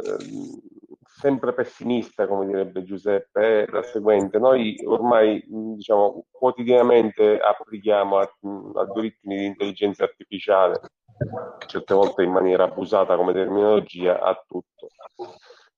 eh, 0.04 0.60
sempre 1.02 1.54
pessimista, 1.54 2.26
come 2.26 2.44
direbbe 2.44 2.84
Giuseppe, 2.84 3.64
è 3.64 3.70
la 3.70 3.82
seguente. 3.82 4.38
Noi 4.38 4.78
ormai, 4.84 5.42
diciamo, 5.46 6.26
quotidianamente 6.30 7.38
applichiamo 7.38 8.18
algoritmi 8.18 9.36
di 9.36 9.46
intelligenza 9.46 10.04
artificiale, 10.04 10.78
certe 11.66 11.94
volte 11.94 12.22
in 12.22 12.32
maniera 12.32 12.64
abusata 12.64 13.16
come 13.16 13.32
terminologia, 13.32 14.20
a 14.20 14.34
tutto. 14.46 14.88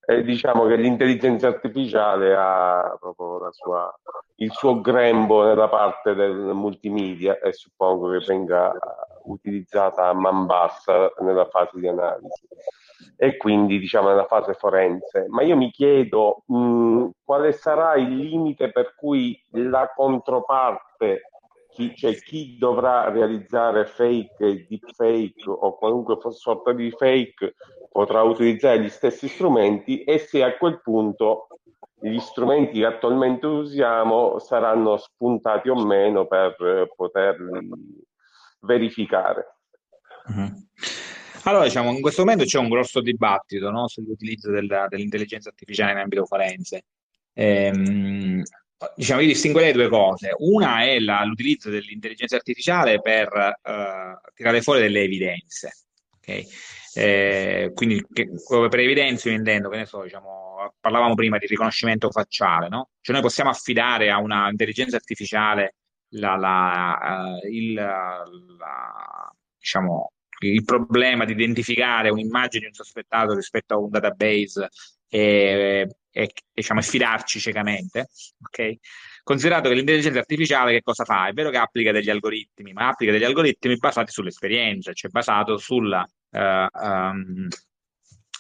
E 0.05 0.25
diciamo 0.25 0.67
che 0.67 0.75
l'intelligenza 0.75 1.47
artificiale 1.47 2.35
ha 2.37 2.97
proprio 2.99 3.53
sua, 3.53 3.93
il 4.37 4.51
suo 4.51 4.81
grembo 4.81 5.45
nella 5.45 5.69
parte 5.69 6.15
del 6.15 6.35
multimedia 6.35 7.39
e 7.39 7.53
suppongo 7.53 8.11
che 8.11 8.25
venga 8.27 8.73
utilizzata 9.25 10.09
a 10.09 10.13
man 10.13 10.47
bassa 10.47 11.13
nella 11.21 11.47
fase 11.47 11.79
di 11.79 11.87
analisi 11.87 12.49
e 13.17 13.37
quindi 13.37 13.79
diciamo 13.79 14.09
nella 14.09 14.27
fase 14.27 14.55
forense. 14.55 15.27
Ma 15.29 15.43
io 15.43 15.57
mi 15.57 15.71
chiedo 15.71 16.43
mh, 16.47 17.09
quale 17.25 17.53
sarà 17.53 17.95
il 17.95 18.17
limite 18.17 18.73
per 18.73 18.95
cui 18.97 19.41
la 19.51 19.93
controparte 19.95 21.31
chi, 21.71 21.95
cioè 21.95 22.15
chi 22.17 22.57
dovrà 22.59 23.09
realizzare 23.09 23.87
fake, 23.87 24.67
deepfake 24.69 25.49
o 25.49 25.77
qualunque 25.77 26.19
sorta 26.33 26.73
di 26.73 26.91
fake 26.91 27.55
potrà 27.93 28.23
utilizzare 28.23 28.81
gli 28.81 28.89
stessi 28.89 29.29
strumenti 29.29 30.03
e 30.03 30.19
se 30.19 30.43
a 30.43 30.57
quel 30.57 30.81
punto 30.83 31.47
gli 32.01 32.19
strumenti 32.19 32.81
che 32.81 32.87
attualmente 32.87 33.47
usiamo 33.47 34.39
saranno 34.41 34.97
spuntati 34.97 35.69
o 35.69 35.77
meno 35.87 36.27
per 36.27 36.91
poterli 36.97 37.69
verificare. 38.61 39.59
Mm-hmm. 40.33 40.55
Allora, 41.45 41.65
diciamo, 41.65 41.91
in 41.91 42.01
questo 42.01 42.23
momento 42.23 42.45
c'è 42.45 42.59
un 42.59 42.69
grosso 42.69 43.01
dibattito 43.01 43.71
no, 43.71 43.89
sull'utilizzo 43.89 44.51
della, 44.51 44.87
dell'intelligenza 44.89 45.49
artificiale 45.49 45.93
in 45.93 45.99
ambito 45.99 46.25
forense. 46.25 46.85
Ehm, 47.35 48.43
diciamo, 48.95 49.21
io 49.21 49.27
distinguerei 49.27 49.73
due 49.73 49.89
cose. 49.89 50.35
Una 50.39 50.83
è 50.85 50.99
la, 51.01 51.25
l'utilizzo 51.25 51.69
dell'intelligenza 51.69 52.37
artificiale 52.37 53.01
per 53.01 53.29
uh, 53.29 54.31
tirare 54.35 54.63
fuori 54.63 54.81
delle 54.81 55.03
evidenze. 55.03 55.73
Okay? 56.19 56.47
Eh, 56.95 57.73
quindi 57.75 58.05
che, 58.13 58.29
per 58.49 58.79
evidenze 58.79 59.31
io 59.31 59.37
intendo, 59.37 59.69
che 59.69 59.79
ne 59.79 59.87
so, 59.87 60.03
diciamo, 60.03 60.75
parlavamo 60.79 61.15
prima 61.15 61.39
di 61.39 61.47
riconoscimento 61.47 62.11
facciale, 62.11 62.69
no? 62.69 62.91
Cioè 63.01 63.15
noi 63.15 63.25
possiamo 63.25 63.51
affidare 63.51 64.11
a 64.11 64.19
una 64.19 64.49
intelligenza 64.51 64.97
artificiale 64.97 65.77
la, 66.15 66.37
la, 66.37 66.99
uh, 67.43 67.49
il, 67.49 67.73
la, 67.75 68.25
diciamo, 69.59 70.13
il 70.41 70.65
problema 70.65 71.25
di 71.25 71.33
identificare 71.33 72.11
un'immagine 72.11 72.63
di 72.63 72.67
un 72.67 72.75
sospettato 72.75 73.35
rispetto 73.35 73.75
a 73.75 73.79
un 73.79 73.91
database 73.91 74.69
e, 75.09 75.89
e 76.11 76.33
diciamo, 76.53 76.83
fidarci 76.83 77.39
ciecamente, 77.41 78.09
ok? 78.43 78.75
Considerato 79.23 79.69
che 79.69 79.77
l'intelligenza 79.77 80.19
artificiale 80.19 80.73
che 80.73 80.83
cosa 80.83 81.05
fa? 81.05 81.29
È 81.29 81.33
vero 81.33 81.51
che 81.51 81.59
applica 81.59 81.93
degli 81.93 82.11
algoritmi, 82.11 82.73
ma 82.73 82.89
applica 82.89 83.13
degli 83.13 83.25
algoritmi 83.25 83.77
basati 83.77 84.11
sull'esperienza, 84.11 84.93
cioè 84.93 85.11
basato 85.11 85.57
sulla, 85.59 86.05
uh, 86.33 86.67
um, 86.73 87.49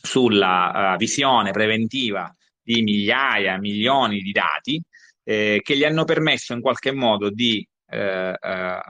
sulla 0.02 0.94
uh, 0.94 0.96
visione 0.96 1.52
preventiva 1.52 2.34
di 2.62 2.82
migliaia, 2.82 3.58
milioni 3.58 4.20
di 4.20 4.32
dati 4.32 4.82
eh, 5.25 5.61
che 5.62 5.76
gli 5.76 5.84
hanno 5.84 6.04
permesso 6.04 6.52
in 6.52 6.61
qualche 6.61 6.92
modo 6.92 7.30
di 7.30 7.66
eh, 7.88 8.37
eh, 8.40 8.80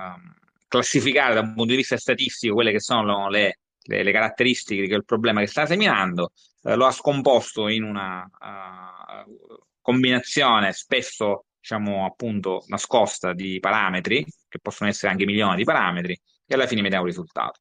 classificare 0.68 1.34
da 1.34 1.40
un 1.40 1.54
punto 1.54 1.70
di 1.70 1.76
vista 1.76 1.96
statistico 1.96 2.54
quelle 2.54 2.72
che 2.72 2.80
sono 2.80 3.28
le, 3.28 3.58
le, 3.82 4.02
le 4.02 4.12
caratteristiche 4.12 4.82
di 4.82 4.88
quel 4.88 5.04
problema 5.04 5.40
che 5.40 5.46
sta 5.46 5.66
seminando, 5.66 6.32
eh, 6.62 6.76
lo 6.76 6.86
ha 6.86 6.90
scomposto 6.90 7.68
in 7.68 7.82
una 7.82 8.22
uh, 8.22 9.58
combinazione 9.80 10.72
spesso 10.72 11.46
diciamo 11.58 12.06
appunto 12.06 12.64
nascosta 12.68 13.32
di 13.32 13.58
parametri, 13.60 14.24
che 14.48 14.58
possono 14.60 14.90
essere 14.90 15.12
anche 15.12 15.24
milioni 15.24 15.56
di 15.56 15.64
parametri, 15.64 16.18
e 16.46 16.54
alla 16.54 16.66
fine 16.66 16.88
dà 16.88 16.98
un 16.98 17.06
risultato. 17.06 17.60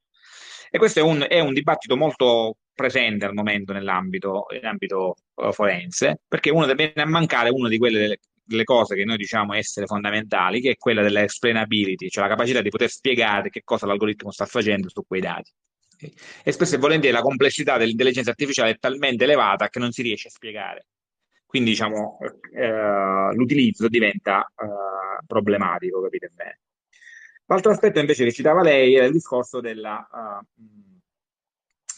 E 0.73 0.77
questo 0.77 0.99
è 0.99 1.01
un, 1.01 1.25
è 1.27 1.41
un 1.41 1.51
dibattito 1.51 1.97
molto 1.97 2.55
presente 2.73 3.25
al 3.25 3.33
momento 3.33 3.73
nell'ambito, 3.73 4.45
nell'ambito 4.51 5.15
uh, 5.35 5.51
forense, 5.51 6.21
perché 6.25 6.49
uno 6.49 6.65
deve 6.65 6.93
mancare 7.05 7.49
una 7.49 7.67
di 7.67 7.77
quelle 7.77 7.99
delle, 7.99 8.19
delle, 8.41 8.63
cose 8.63 8.95
che 8.95 9.03
noi 9.03 9.17
diciamo 9.17 9.53
essere 9.53 9.85
fondamentali, 9.85 10.61
che 10.61 10.71
è 10.71 10.77
quella 10.77 11.01
dell'explainability, 11.01 12.07
cioè 12.07 12.23
la 12.23 12.29
capacità 12.29 12.61
di 12.61 12.69
poter 12.69 12.89
spiegare 12.89 13.49
che 13.49 13.63
cosa 13.65 13.85
l'algoritmo 13.85 14.31
sta 14.31 14.45
facendo 14.45 14.87
su 14.87 15.03
quei 15.05 15.19
dati. 15.19 15.51
E 16.41 16.51
spesso 16.53 16.75
e 16.75 16.77
volentieri 16.77 17.13
la 17.13 17.21
complessità 17.21 17.77
dell'intelligenza 17.77 18.29
artificiale 18.29 18.71
è 18.71 18.77
talmente 18.79 19.25
elevata 19.25 19.67
che 19.67 19.79
non 19.79 19.91
si 19.91 20.01
riesce 20.01 20.29
a 20.29 20.31
spiegare. 20.31 20.85
Quindi 21.45 21.71
diciamo, 21.71 22.17
eh, 22.55 23.35
l'utilizzo 23.35 23.89
diventa 23.89 24.49
eh, 24.55 25.25
problematico, 25.27 26.01
capite 26.01 26.31
bene. 26.33 26.59
L'altro 27.51 27.71
aspetto 27.73 27.99
invece 27.99 28.23
che 28.23 28.31
citava 28.31 28.61
lei 28.61 28.95
era 28.95 29.05
il 29.05 29.11
discorso 29.11 29.59
della, 29.59 30.07
uh, 30.09 30.63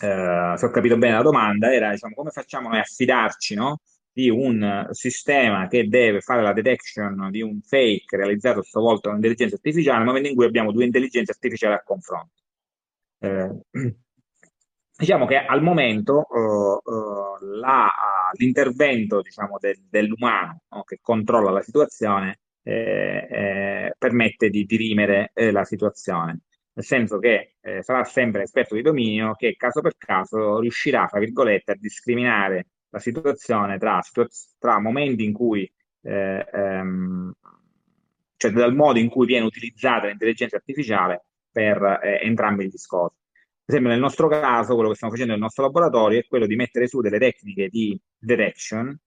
uh, 0.04 0.58
se 0.58 0.66
ho 0.66 0.70
capito 0.72 0.98
bene 0.98 1.14
la 1.14 1.22
domanda, 1.22 1.72
era 1.72 1.92
diciamo, 1.92 2.16
come 2.16 2.32
facciamo 2.32 2.70
noi 2.70 2.80
a 2.80 2.84
fidarci 2.84 3.54
no? 3.54 3.82
di 4.12 4.32
un 4.32 4.88
sistema 4.90 5.68
che 5.68 5.88
deve 5.88 6.22
fare 6.22 6.42
la 6.42 6.54
detection 6.54 7.30
di 7.30 7.44
un 7.44 7.62
fake 7.62 8.18
realizzato 8.18 8.60
a 8.60 8.64
sua 8.64 8.82
volta 8.82 9.10
da 9.10 9.10
un'intelligenza 9.10 9.54
artificiale 9.54 9.98
nel 9.98 10.08
momento 10.08 10.30
in 10.30 10.36
cui 10.36 10.46
abbiamo 10.46 10.72
due 10.72 10.86
intelligenze 10.86 11.32
artificiali 11.34 11.76
a 11.76 11.84
confronto. 11.84 12.42
Eh, 13.20 13.52
diciamo 14.98 15.28
che 15.28 15.38
al 15.38 15.62
momento 15.62 16.26
uh, 16.30 17.46
la, 17.60 17.92
l'intervento 18.40 19.22
diciamo, 19.22 19.60
de, 19.60 19.84
dell'umano 19.88 20.64
no? 20.70 20.82
che 20.82 20.98
controlla 21.00 21.52
la 21.52 21.62
situazione 21.62 22.40
eh, 22.64 23.28
eh, 23.30 23.94
permette 23.98 24.50
di 24.50 24.66
dirimere 24.66 25.32
eh, 25.34 25.52
la 25.52 25.64
situazione, 25.66 26.40
nel 26.74 26.86
senso 26.86 27.20
che 27.20 27.56
eh, 27.62 27.84
sarà 27.84 28.04
sempre 28.04 28.44
esperto 28.44 28.76
di 28.76 28.82
dominio 28.82 29.34
che 29.36 29.56
caso 29.56 29.82
per 29.82 29.96
caso 29.98 30.60
riuscirà, 30.60 31.08
fra 31.08 31.20
virgolette, 31.20 31.74
a 31.74 31.76
discriminare 31.76 32.68
la 32.90 33.00
situazione 33.00 33.78
tra, 33.78 34.00
tra 34.60 34.80
momenti 34.80 35.24
in 35.24 35.34
cui, 35.34 35.72
eh, 36.02 36.46
ehm, 36.52 37.34
cioè 38.38 38.52
dal 38.52 38.76
modo 38.76 39.00
in 39.00 39.10
cui 39.10 39.26
viene 39.26 39.46
utilizzata 39.46 40.08
l'intelligenza 40.08 40.56
artificiale 40.58 41.26
per 41.52 42.00
eh, 42.04 42.20
entrambi 42.24 42.66
i 42.66 42.70
discorsi. 42.70 43.22
Per 43.66 43.76
esempio, 43.76 43.92
nel 43.92 44.02
nostro 44.02 44.28
caso, 44.28 44.74
quello 44.74 44.90
che 44.90 44.96
stiamo 44.96 45.14
facendo 45.14 45.34
nel 45.34 45.42
nostro 45.42 45.64
laboratorio 45.64 46.20
è 46.20 46.26
quello 46.28 46.46
di 46.46 46.56
mettere 46.56 46.88
su 46.88 47.00
delle 47.02 47.20
tecniche 47.20 47.70
di 47.70 48.00
detection 48.18 49.00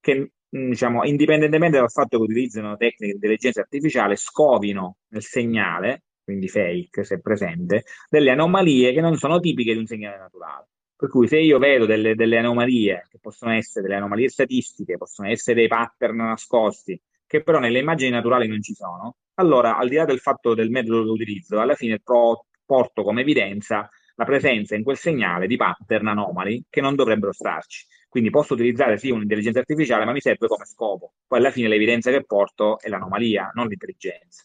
che 0.00 0.33
diciamo, 0.58 1.04
indipendentemente 1.04 1.78
dal 1.78 1.90
fatto 1.90 2.18
che 2.18 2.22
utilizzino 2.22 2.76
tecniche 2.76 3.06
di 3.06 3.12
intelligenza 3.12 3.60
artificiale, 3.60 4.16
scovino 4.16 4.98
nel 5.08 5.22
segnale, 5.22 6.04
quindi 6.22 6.48
fake 6.48 7.02
se 7.02 7.20
presente, 7.20 7.84
delle 8.08 8.30
anomalie 8.30 8.92
che 8.92 9.00
non 9.00 9.16
sono 9.16 9.40
tipiche 9.40 9.72
di 9.72 9.78
un 9.78 9.86
segnale 9.86 10.18
naturale. 10.18 10.68
Per 10.96 11.08
cui 11.08 11.26
se 11.26 11.38
io 11.38 11.58
vedo 11.58 11.86
delle, 11.86 12.14
delle 12.14 12.38
anomalie, 12.38 13.06
che 13.10 13.18
possono 13.20 13.52
essere 13.52 13.86
delle 13.86 13.98
anomalie 13.98 14.28
statistiche, 14.28 14.96
possono 14.96 15.28
essere 15.28 15.56
dei 15.56 15.66
pattern 15.66 16.16
nascosti, 16.16 17.00
che 17.26 17.42
però 17.42 17.58
nelle 17.58 17.80
immagini 17.80 18.10
naturali 18.10 18.46
non 18.46 18.62
ci 18.62 18.74
sono, 18.74 19.16
allora 19.34 19.76
al 19.76 19.88
di 19.88 19.96
là 19.96 20.04
del 20.04 20.20
fatto 20.20 20.54
del 20.54 20.70
metodo 20.70 21.02
che 21.02 21.10
utilizzo, 21.10 21.58
alla 21.58 21.74
fine 21.74 21.98
pro, 21.98 22.46
porto 22.64 23.02
come 23.02 23.22
evidenza 23.22 23.88
la 24.16 24.24
presenza 24.24 24.74
in 24.74 24.82
quel 24.82 24.96
segnale 24.96 25.46
di 25.46 25.56
pattern 25.56 26.08
anomali 26.08 26.64
che 26.70 26.80
non 26.80 26.94
dovrebbero 26.94 27.32
starci. 27.32 27.86
Quindi 28.08 28.30
posso 28.30 28.54
utilizzare 28.54 28.96
sì 28.96 29.10
un'intelligenza 29.10 29.58
artificiale, 29.58 30.04
ma 30.04 30.12
mi 30.12 30.20
serve 30.20 30.46
come 30.46 30.64
scopo. 30.66 31.14
Poi 31.26 31.40
alla 31.40 31.50
fine 31.50 31.66
l'evidenza 31.66 32.12
che 32.12 32.24
porto 32.24 32.78
è 32.78 32.88
l'anomalia, 32.88 33.50
non 33.54 33.66
l'intelligenza. 33.66 34.44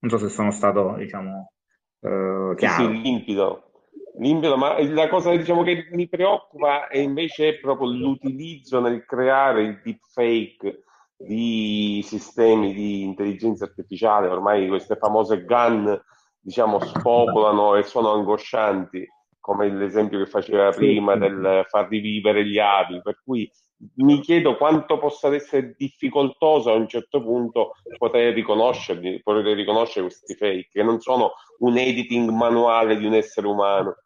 Non 0.00 0.10
so 0.10 0.18
se 0.18 0.28
sono 0.28 0.50
stato, 0.50 0.96
diciamo, 0.98 1.52
eh, 2.00 2.54
chiaro. 2.56 2.82
Sì, 2.82 3.00
limpido. 3.02 3.70
limpido, 4.18 4.56
ma 4.56 4.82
la 4.82 5.08
cosa 5.08 5.34
diciamo, 5.36 5.62
che 5.62 5.88
mi 5.92 6.08
preoccupa 6.08 6.88
è 6.88 6.98
invece 6.98 7.60
proprio 7.60 7.88
l'utilizzo 7.90 8.80
nel 8.80 9.04
creare 9.04 9.62
il 9.62 9.80
deepfake 9.84 10.82
di 11.16 12.02
sistemi 12.04 12.74
di 12.74 13.02
intelligenza 13.02 13.64
artificiale. 13.64 14.28
Ormai 14.28 14.68
queste 14.68 14.96
famose 14.96 15.44
GAN, 15.44 16.02
diciamo, 16.46 16.78
spopolano 16.78 17.74
e 17.74 17.82
sono 17.82 18.12
angoscianti 18.12 19.04
come 19.40 19.68
l'esempio 19.68 20.18
che 20.20 20.30
faceva 20.30 20.70
prima 20.70 21.16
del 21.16 21.64
far 21.68 21.88
rivivere 21.88 22.46
gli 22.46 22.58
avi, 22.58 23.00
per 23.02 23.20
cui 23.24 23.50
mi 23.96 24.20
chiedo 24.20 24.56
quanto 24.56 24.98
possa 24.98 25.32
essere 25.34 25.74
difficoltoso 25.76 26.70
a 26.70 26.74
un 26.74 26.88
certo 26.88 27.20
punto 27.20 27.72
poter 27.98 28.32
riconoscerli, 28.32 29.22
poter 29.22 29.56
riconoscere 29.56 30.06
questi 30.06 30.34
fake, 30.34 30.68
che 30.70 30.82
non 30.82 31.00
sono 31.00 31.32
un 31.58 31.76
editing 31.76 32.30
manuale 32.30 32.96
di 32.96 33.06
un 33.06 33.14
essere 33.14 33.46
umano. 33.48 33.96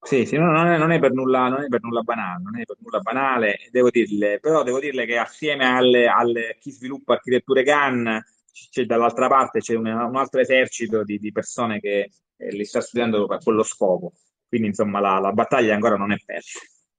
Sì, 0.00 0.24
sì, 0.24 0.36
no, 0.36 0.50
non, 0.52 0.68
è, 0.68 0.78
non, 0.78 0.92
è, 0.92 1.00
per 1.00 1.12
nulla, 1.12 1.48
non 1.48 1.64
è 1.64 1.66
per 1.66 1.82
nulla 1.82 2.02
banale, 2.02 2.42
non 2.42 2.60
è 2.60 2.64
per 2.64 2.76
nulla 2.80 3.00
banale, 3.00 3.58
devo 3.70 3.90
dirle, 3.90 4.38
però 4.38 4.62
devo 4.62 4.78
dirle 4.78 5.04
che 5.04 5.18
assieme 5.18 5.66
alle, 5.66 6.06
alle 6.06 6.56
chi 6.60 6.70
sviluppa 6.70 7.14
architetture 7.14 7.64
GAN, 7.64 8.24
dall'altra 8.86 9.28
parte 9.28 9.60
c'è 9.60 9.74
un, 9.74 9.86
un 9.86 10.16
altro 10.16 10.40
esercito 10.40 11.04
di, 11.04 11.18
di 11.18 11.32
persone 11.32 11.80
che 11.80 12.10
eh, 12.36 12.50
li 12.50 12.64
sta 12.64 12.80
studiando 12.80 13.26
per 13.26 13.42
quello 13.42 13.62
scopo. 13.62 14.12
Quindi 14.48 14.68
insomma 14.68 15.00
la, 15.00 15.18
la 15.18 15.32
battaglia 15.32 15.74
ancora 15.74 15.96
non 15.96 16.12
è 16.12 16.16
persa. 16.24 16.58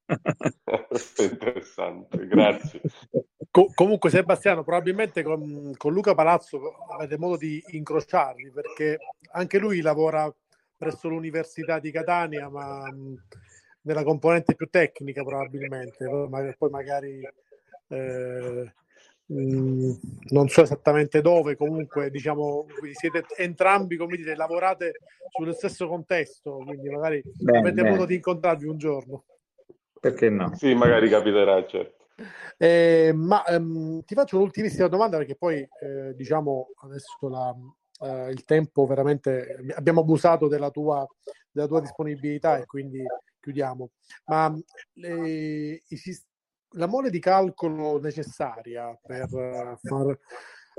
interessante, 1.24 2.28
grazie. 2.28 2.82
Co- 3.52 3.72
comunque 3.74 4.10
Sebastiano, 4.10 4.64
probabilmente 4.64 5.24
con, 5.24 5.74
con, 5.78 5.94
Luca 5.94 6.16
Palazzo 6.16 6.76
avete 6.92 7.18
modo 7.18 7.38
di 7.38 7.64
incrociarvi 7.68 8.52
perché 8.52 8.98
anche 9.32 9.60
lui 9.60 9.82
lavora 9.82 10.32
presso 10.76 11.10
l'Università 11.10 11.80
di 11.80 11.92
Catania, 11.92 12.50
ma 12.50 12.92
mh, 12.92 13.24
nella 13.82 14.04
componente 14.04 14.56
più 14.56 14.68
tecnica 14.70 15.24
probabilmente, 15.24 16.08
poi 16.58 16.70
magari 16.70 17.22
eh, 17.90 18.74
Mm, 19.32 19.92
non 20.30 20.48
so 20.48 20.64
esattamente 20.64 21.22
dove, 21.22 21.56
comunque 21.56 22.10
diciamo 22.10 22.66
siete 22.94 23.26
entrambi, 23.38 23.96
come 23.96 24.18
dite, 24.18 24.34
lavorate 24.36 24.94
sullo 25.30 25.54
stesso 25.54 25.88
contesto, 25.88 26.64
quindi 26.66 26.90
magari 26.90 27.22
bene, 27.40 27.60
avete 27.60 27.82
bene. 27.82 27.90
modo 27.92 28.06
di 28.06 28.16
incontrarvi 28.16 28.66
un 28.66 28.78
giorno. 28.78 29.26
Perché 30.00 30.30
no? 30.30 30.56
Sì, 30.56 30.74
magari 30.74 31.10
capiterà, 31.10 31.64
certo. 31.68 32.08
Eh, 32.58 33.12
ma 33.14 33.46
ehm, 33.46 34.04
ti 34.04 34.16
faccio 34.16 34.38
un'ultimissima 34.38 34.88
domanda 34.88 35.18
perché 35.18 35.36
poi 35.36 35.58
eh, 35.60 36.14
diciamo 36.16 36.70
adesso 36.82 37.30
la, 37.30 37.56
eh, 38.02 38.32
il 38.32 38.44
tempo 38.46 38.86
veramente 38.86 39.58
abbiamo 39.76 40.02
abusato 40.02 40.48
della 40.48 40.72
tua, 40.72 41.06
della 41.52 41.68
tua 41.68 41.82
disponibilità 41.82 42.58
e 42.58 42.66
quindi 42.66 43.04
chiudiamo. 43.40 43.92
Ma 44.26 44.54
i, 44.96 45.82
la 46.74 46.88
mole 46.88 47.10
di 47.10 47.20
calcolo 47.20 48.00
necessaria 48.00 48.98
per 49.02 49.28
far, 49.28 50.20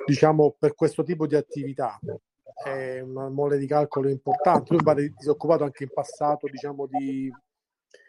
diciamo, 0.04 0.56
per 0.58 0.74
questo 0.74 1.02
tipo 1.02 1.26
di 1.26 1.34
attività 1.34 1.98
è 2.64 3.00
una 3.00 3.28
mole 3.28 3.58
di 3.58 3.66
calcolo 3.66 4.08
importante. 4.08 4.76
Tu 4.76 4.82
ti 4.82 5.14
sei 5.18 5.30
occupato 5.30 5.64
anche 5.64 5.84
in 5.84 5.90
passato, 5.92 6.46
diciamo, 6.48 6.86
di 6.86 7.32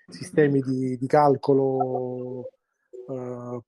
sistemi 0.08 0.60
di, 0.62 0.98
di 0.98 1.08
calcolo 1.08 2.50
uh, 3.08 3.64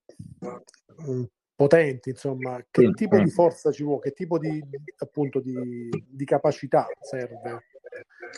potenti, 1.54 2.10
insomma, 2.10 2.62
che 2.70 2.90
tipo 2.92 3.16
di 3.18 3.30
forza 3.30 3.72
ci 3.72 3.82
vuole, 3.82 4.00
che 4.00 4.12
tipo 4.12 4.38
di, 4.38 4.62
appunto, 4.98 5.40
di, 5.40 5.88
di 6.06 6.24
capacità 6.24 6.86
serve? 7.00 7.64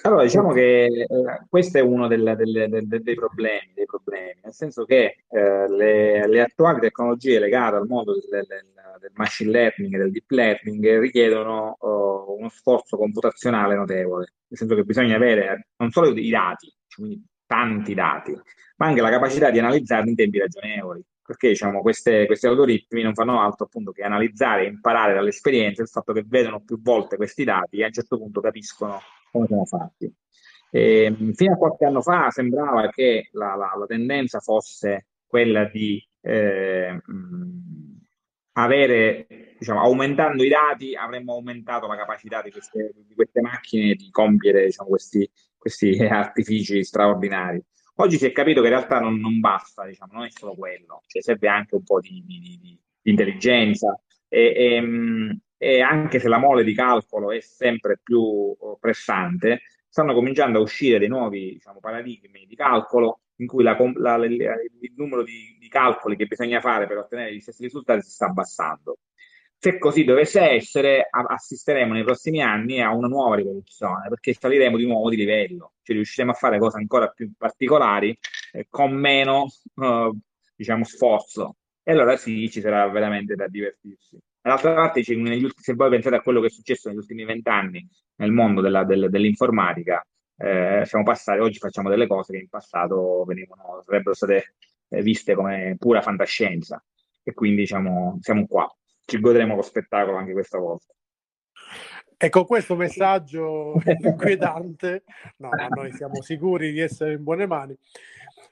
Allora, 0.02 0.22
diciamo 0.22 0.52
che 0.52 0.84
eh, 0.84 1.06
questo 1.48 1.78
è 1.78 1.80
uno 1.80 2.06
del, 2.06 2.34
del, 2.36 2.66
del, 2.68 3.02
dei, 3.02 3.14
problemi, 3.14 3.72
dei, 3.74 3.86
problemi, 3.86 4.40
nel 4.42 4.52
senso 4.52 4.84
che 4.84 5.24
eh, 5.28 5.68
le, 5.68 6.26
le, 6.28 6.40
attuali 6.42 6.80
tecnologie 6.80 7.38
legate 7.38 7.76
al 7.76 7.86
mondo 7.86 8.12
del, 8.12 8.46
machine 9.14 9.50
learning 9.50 9.94
e 9.94 9.98
del 9.98 10.10
deep 10.10 10.30
learning 10.30 10.98
richiedono 11.00 11.76
uh, 11.80 12.36
uno 12.38 12.48
sforzo 12.48 12.96
computazionale 12.96 13.74
notevole, 13.74 14.34
nel 14.48 14.58
senso 14.58 14.74
che 14.74 14.84
bisogna 14.84 15.16
avere 15.16 15.68
non 15.76 15.90
solo 15.90 16.10
i 16.10 16.30
dati, 16.30 16.72
quindi 16.94 17.24
tanti 17.46 17.94
dati, 17.94 18.32
ma 18.76 18.86
anche 18.86 19.00
la 19.00 19.10
capacità 19.10 19.50
di 19.50 19.58
analizzarli 19.58 20.10
in 20.10 20.16
tempi 20.16 20.38
ragionevoli 20.38 21.04
perché 21.26 21.48
diciamo, 21.48 21.80
queste, 21.80 22.24
questi 22.26 22.46
algoritmi 22.46 23.02
non 23.02 23.12
fanno 23.12 23.40
altro 23.40 23.66
appunto 23.66 23.90
che 23.90 24.04
analizzare 24.04 24.62
e 24.62 24.68
imparare 24.68 25.12
dall'esperienza 25.12 25.82
il 25.82 25.88
fatto 25.88 26.12
che 26.12 26.24
vedono 26.24 26.60
più 26.60 26.80
volte 26.80 27.16
questi 27.16 27.42
dati 27.42 27.78
e 27.78 27.82
a 27.82 27.86
un 27.86 27.92
certo 27.92 28.16
punto 28.16 28.40
capiscono 28.40 29.00
come 29.30 29.46
sono 29.46 29.64
fatti. 29.64 30.12
E, 30.70 31.04
ehm, 31.04 31.32
fino 31.32 31.54
a 31.54 31.56
qualche 31.56 31.84
anno 31.84 32.02
fa 32.02 32.30
sembrava 32.30 32.88
che 32.90 33.28
la, 33.32 33.54
la, 33.54 33.72
la 33.78 33.86
tendenza 33.86 34.40
fosse 34.40 35.06
quella 35.26 35.64
di 35.64 36.04
eh, 36.20 37.00
avere, 38.52 39.26
diciamo, 39.58 39.80
aumentando 39.80 40.42
i 40.42 40.48
dati, 40.48 40.94
avremmo 40.94 41.34
aumentato 41.34 41.86
la 41.86 41.96
capacità 41.96 42.42
di 42.42 42.50
queste, 42.50 42.92
di 43.06 43.14
queste 43.14 43.40
macchine 43.40 43.94
di 43.94 44.10
compiere 44.10 44.64
diciamo, 44.64 44.88
questi, 44.88 45.30
questi 45.56 45.96
artifici 46.04 46.82
straordinari. 46.82 47.62
Oggi 47.98 48.18
si 48.18 48.26
è 48.26 48.32
capito 48.32 48.60
che 48.60 48.68
in 48.68 48.74
realtà 48.74 49.00
non, 49.00 49.18
non 49.18 49.40
basta, 49.40 49.86
diciamo, 49.86 50.12
non 50.12 50.24
è 50.24 50.30
solo 50.30 50.54
quello, 50.54 51.02
cioè 51.06 51.22
serve 51.22 51.48
anche 51.48 51.76
un 51.76 51.82
po' 51.82 52.00
di, 52.00 52.22
di, 52.26 52.58
di, 52.60 52.80
intelligenza 53.02 53.98
e, 54.28 54.52
e, 54.54 54.80
mm, 54.80 55.30
e, 55.66 55.80
anche 55.80 56.20
se 56.20 56.28
la 56.28 56.38
mole 56.38 56.62
di 56.62 56.74
calcolo 56.74 57.32
è 57.32 57.40
sempre 57.40 57.98
più 58.02 58.20
oh, 58.20 58.76
pressante, 58.78 59.62
stanno 59.88 60.14
cominciando 60.14 60.58
a 60.58 60.62
uscire 60.62 60.98
dei 60.98 61.08
nuovi 61.08 61.54
diciamo, 61.54 61.80
paradigmi 61.80 62.46
di 62.46 62.54
calcolo 62.54 63.20
in 63.36 63.46
cui 63.46 63.62
la, 63.64 63.76
la, 63.94 64.24
il 64.24 64.92
numero 64.94 65.22
di, 65.24 65.56
di 65.58 65.68
calcoli 65.68 66.16
che 66.16 66.26
bisogna 66.26 66.60
fare 66.60 66.86
per 66.86 66.98
ottenere 66.98 67.34
gli 67.34 67.40
stessi 67.40 67.64
risultati 67.64 68.02
si 68.02 68.10
sta 68.10 68.26
abbassando. 68.26 68.98
Se 69.58 69.78
così 69.78 70.04
dovesse 70.04 70.40
essere, 70.40 71.08
assisteremo 71.10 71.94
nei 71.94 72.04
prossimi 72.04 72.42
anni 72.42 72.80
a 72.80 72.94
una 72.94 73.08
nuova 73.08 73.36
rivoluzione, 73.36 74.08
perché 74.08 74.34
saliremo 74.34 74.76
di 74.76 74.86
nuovo 74.86 75.08
di 75.08 75.16
livello, 75.16 75.72
cioè 75.82 75.96
riusciremo 75.96 76.30
a 76.30 76.34
fare 76.34 76.58
cose 76.58 76.76
ancora 76.76 77.08
più 77.08 77.32
particolari 77.36 78.16
eh, 78.52 78.66
con 78.68 78.92
meno, 78.92 79.46
eh, 79.82 80.12
diciamo, 80.54 80.84
sforzo. 80.84 81.56
E 81.82 81.92
allora 81.92 82.16
sì, 82.16 82.50
ci 82.50 82.60
sarà 82.60 82.86
veramente 82.88 83.34
da 83.34 83.48
divertirsi. 83.48 84.18
Dall'altra 84.46 84.74
parte, 84.74 85.02
se 85.02 85.74
voi 85.74 85.90
pensate 85.90 86.14
a 86.14 86.20
quello 86.20 86.40
che 86.40 86.46
è 86.46 86.50
successo 86.50 86.88
negli 86.88 86.98
ultimi 86.98 87.24
vent'anni 87.24 87.84
nel 88.14 88.30
mondo 88.30 88.60
della, 88.60 88.84
del, 88.84 89.10
dell'informatica, 89.10 90.06
eh, 90.36 90.82
siamo 90.84 91.04
passati, 91.04 91.40
oggi 91.40 91.58
facciamo 91.58 91.90
delle 91.90 92.06
cose 92.06 92.32
che 92.32 92.38
in 92.38 92.48
passato 92.48 93.24
venivano, 93.26 93.82
sarebbero 93.84 94.14
state 94.14 94.54
eh, 94.90 95.02
viste 95.02 95.34
come 95.34 95.74
pura 95.76 96.00
fantascienza. 96.00 96.80
E 97.24 97.34
quindi 97.34 97.62
diciamo, 97.62 98.18
siamo 98.20 98.46
qua. 98.46 98.72
Ci 99.04 99.18
godremo 99.18 99.56
lo 99.56 99.62
spettacolo 99.62 100.16
anche 100.16 100.32
questa 100.32 100.58
volta. 100.58 100.94
Ecco, 102.16 102.44
questo 102.44 102.76
messaggio 102.76 103.74
inquietante, 104.00 105.02
no, 105.38 105.48
no, 105.48 105.66
noi 105.70 105.90
siamo 105.90 106.22
sicuri 106.22 106.70
di 106.70 106.78
essere 106.78 107.14
in 107.14 107.24
buone 107.24 107.48
mani, 107.48 107.76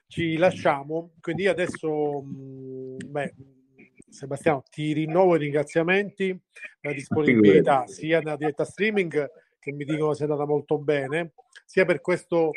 ci 0.08 0.36
lasciamo, 0.38 1.12
quindi 1.20 1.46
adesso, 1.46 2.20
mm, 2.20 2.96
beh, 3.06 3.34
Sebastiano, 4.14 4.62
ti 4.70 4.92
rinnovo 4.92 5.34
i 5.34 5.40
ringraziamenti, 5.40 6.38
la 6.82 6.92
disponibilità 6.92 7.86
sia 7.88 8.20
nella 8.20 8.36
diretta 8.36 8.64
streaming, 8.64 9.28
che 9.58 9.72
mi 9.72 9.84
dicono 9.84 10.14
sia 10.14 10.26
andata 10.26 10.46
molto 10.46 10.78
bene, 10.78 11.32
sia 11.64 11.84
per 11.84 12.00
questo 12.00 12.52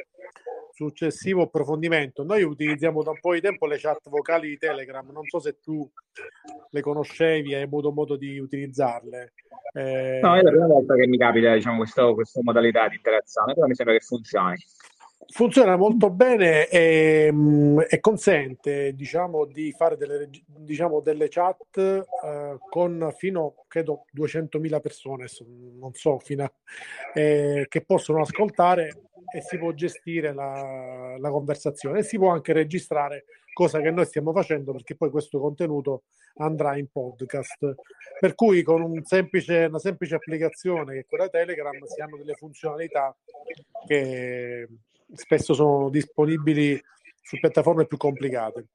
successivo 0.71 1.41
approfondimento. 1.41 2.23
Noi 2.23 2.43
utilizziamo 2.43 3.01
da 3.01 3.09
un 3.09 3.19
po' 3.19 3.33
di 3.33 3.41
tempo 3.41 3.65
le 3.65 3.79
chat 3.79 4.07
vocali 4.07 4.49
di 4.49 4.57
Telegram, 4.59 5.09
non 5.09 5.25
so 5.25 5.39
se 5.39 5.59
tu 5.59 5.89
le 6.69 6.81
conoscevi, 6.81 7.55
hai 7.55 7.63
avuto 7.63 7.91
modo 7.91 8.15
di 8.15 8.37
utilizzarle. 8.37 9.33
Eh... 9.73 10.19
No, 10.21 10.35
è 10.35 10.41
la 10.43 10.51
prima 10.51 10.67
volta 10.67 10.93
che 10.93 11.07
mi 11.07 11.17
capita 11.17 11.55
diciamo, 11.55 11.77
questo, 11.77 12.13
questa 12.13 12.41
modalità 12.43 12.87
di 12.87 12.97
interazione, 12.97 13.55
però 13.55 13.65
mi 13.65 13.73
sembra 13.73 13.97
che 13.97 14.05
funzioni. 14.05 14.57
Funziona 15.29 15.75
molto 15.75 16.09
bene 16.09 16.67
e, 16.67 17.29
mm, 17.31 17.79
e 17.89 17.99
consente 17.99 18.93
diciamo, 18.93 19.45
di 19.45 19.73
fare 19.73 19.97
delle, 19.97 20.29
diciamo, 20.45 21.01
delle 21.01 21.27
chat 21.27 21.77
eh, 21.77 22.57
con 22.69 23.13
fino 23.17 23.65
credo 23.67 24.05
200.000 24.15 24.79
persone, 24.79 25.25
non 25.79 25.93
so, 25.93 26.19
fino 26.19 26.43
a, 26.43 26.51
eh, 27.13 27.65
che 27.67 27.81
possono 27.81 28.21
ascoltare 28.21 29.07
e 29.33 29.41
si 29.41 29.57
può 29.57 29.73
gestire 29.73 30.33
la, 30.33 31.15
la 31.17 31.29
conversazione 31.29 31.99
e 31.99 32.03
si 32.03 32.17
può 32.17 32.29
anche 32.29 32.53
registrare, 32.53 33.25
cosa 33.53 33.81
che 33.81 33.91
noi 33.91 34.05
stiamo 34.05 34.31
facendo 34.31 34.71
perché 34.71 34.95
poi 34.95 35.09
questo 35.09 35.39
contenuto 35.39 36.03
andrà 36.37 36.77
in 36.77 36.87
podcast. 36.89 37.75
Per 38.19 38.35
cui 38.35 38.63
con 38.63 38.81
un 38.81 39.03
semplice, 39.03 39.65
una 39.65 39.79
semplice 39.79 40.15
applicazione 40.15 40.93
che 40.93 40.99
è 40.99 41.05
quella 41.05 41.27
Telegram 41.27 41.83
si 41.85 42.01
hanno 42.01 42.17
delle 42.17 42.35
funzionalità 42.35 43.15
che 43.85 44.67
spesso 45.13 45.53
sono 45.53 45.89
disponibili 45.89 46.81
su 47.21 47.39
piattaforme 47.39 47.85
più 47.85 47.97
complicate. 47.97 48.67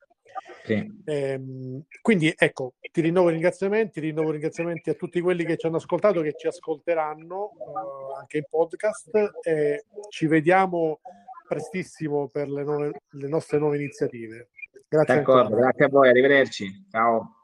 Sì. 0.64 1.02
Ehm, 1.04 1.82
quindi 2.00 2.32
ecco, 2.36 2.74
ti 2.92 3.00
rinnovo 3.00 3.30
i 3.30 3.32
ringraziamenti, 3.32 4.00
rinnovo 4.00 4.28
i 4.28 4.32
ringraziamenti 4.32 4.90
a 4.90 4.94
tutti 4.94 5.20
quelli 5.20 5.44
che 5.44 5.56
ci 5.56 5.66
hanno 5.66 5.76
ascoltato, 5.76 6.20
che 6.20 6.34
ci 6.36 6.46
ascolteranno 6.46 7.52
uh, 7.56 8.14
anche 8.18 8.38
in 8.38 8.44
podcast 8.48 9.10
e 9.42 9.84
ci 10.08 10.26
vediamo 10.26 11.00
prestissimo 11.48 12.28
per 12.28 12.48
le, 12.48 12.62
nuove, 12.62 12.92
le 13.10 13.28
nostre 13.28 13.58
nuove 13.58 13.76
iniziative. 13.76 14.50
Grazie, 14.88 15.16
D'accordo, 15.16 15.56
grazie 15.56 15.84
a 15.86 15.88
voi, 15.88 16.08
arrivederci. 16.08 16.86
Ciao. 16.90 17.34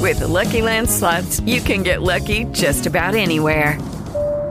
With 0.00 0.18
the 0.18 0.26
Lucky 0.26 0.60
Land 0.60 0.88
slots, 0.88 1.40
you 1.40 1.60
can 1.60 1.82
get 1.82 2.02
lucky 2.02 2.44
just 2.52 2.86
about 2.86 3.14
anywhere. 3.14 3.78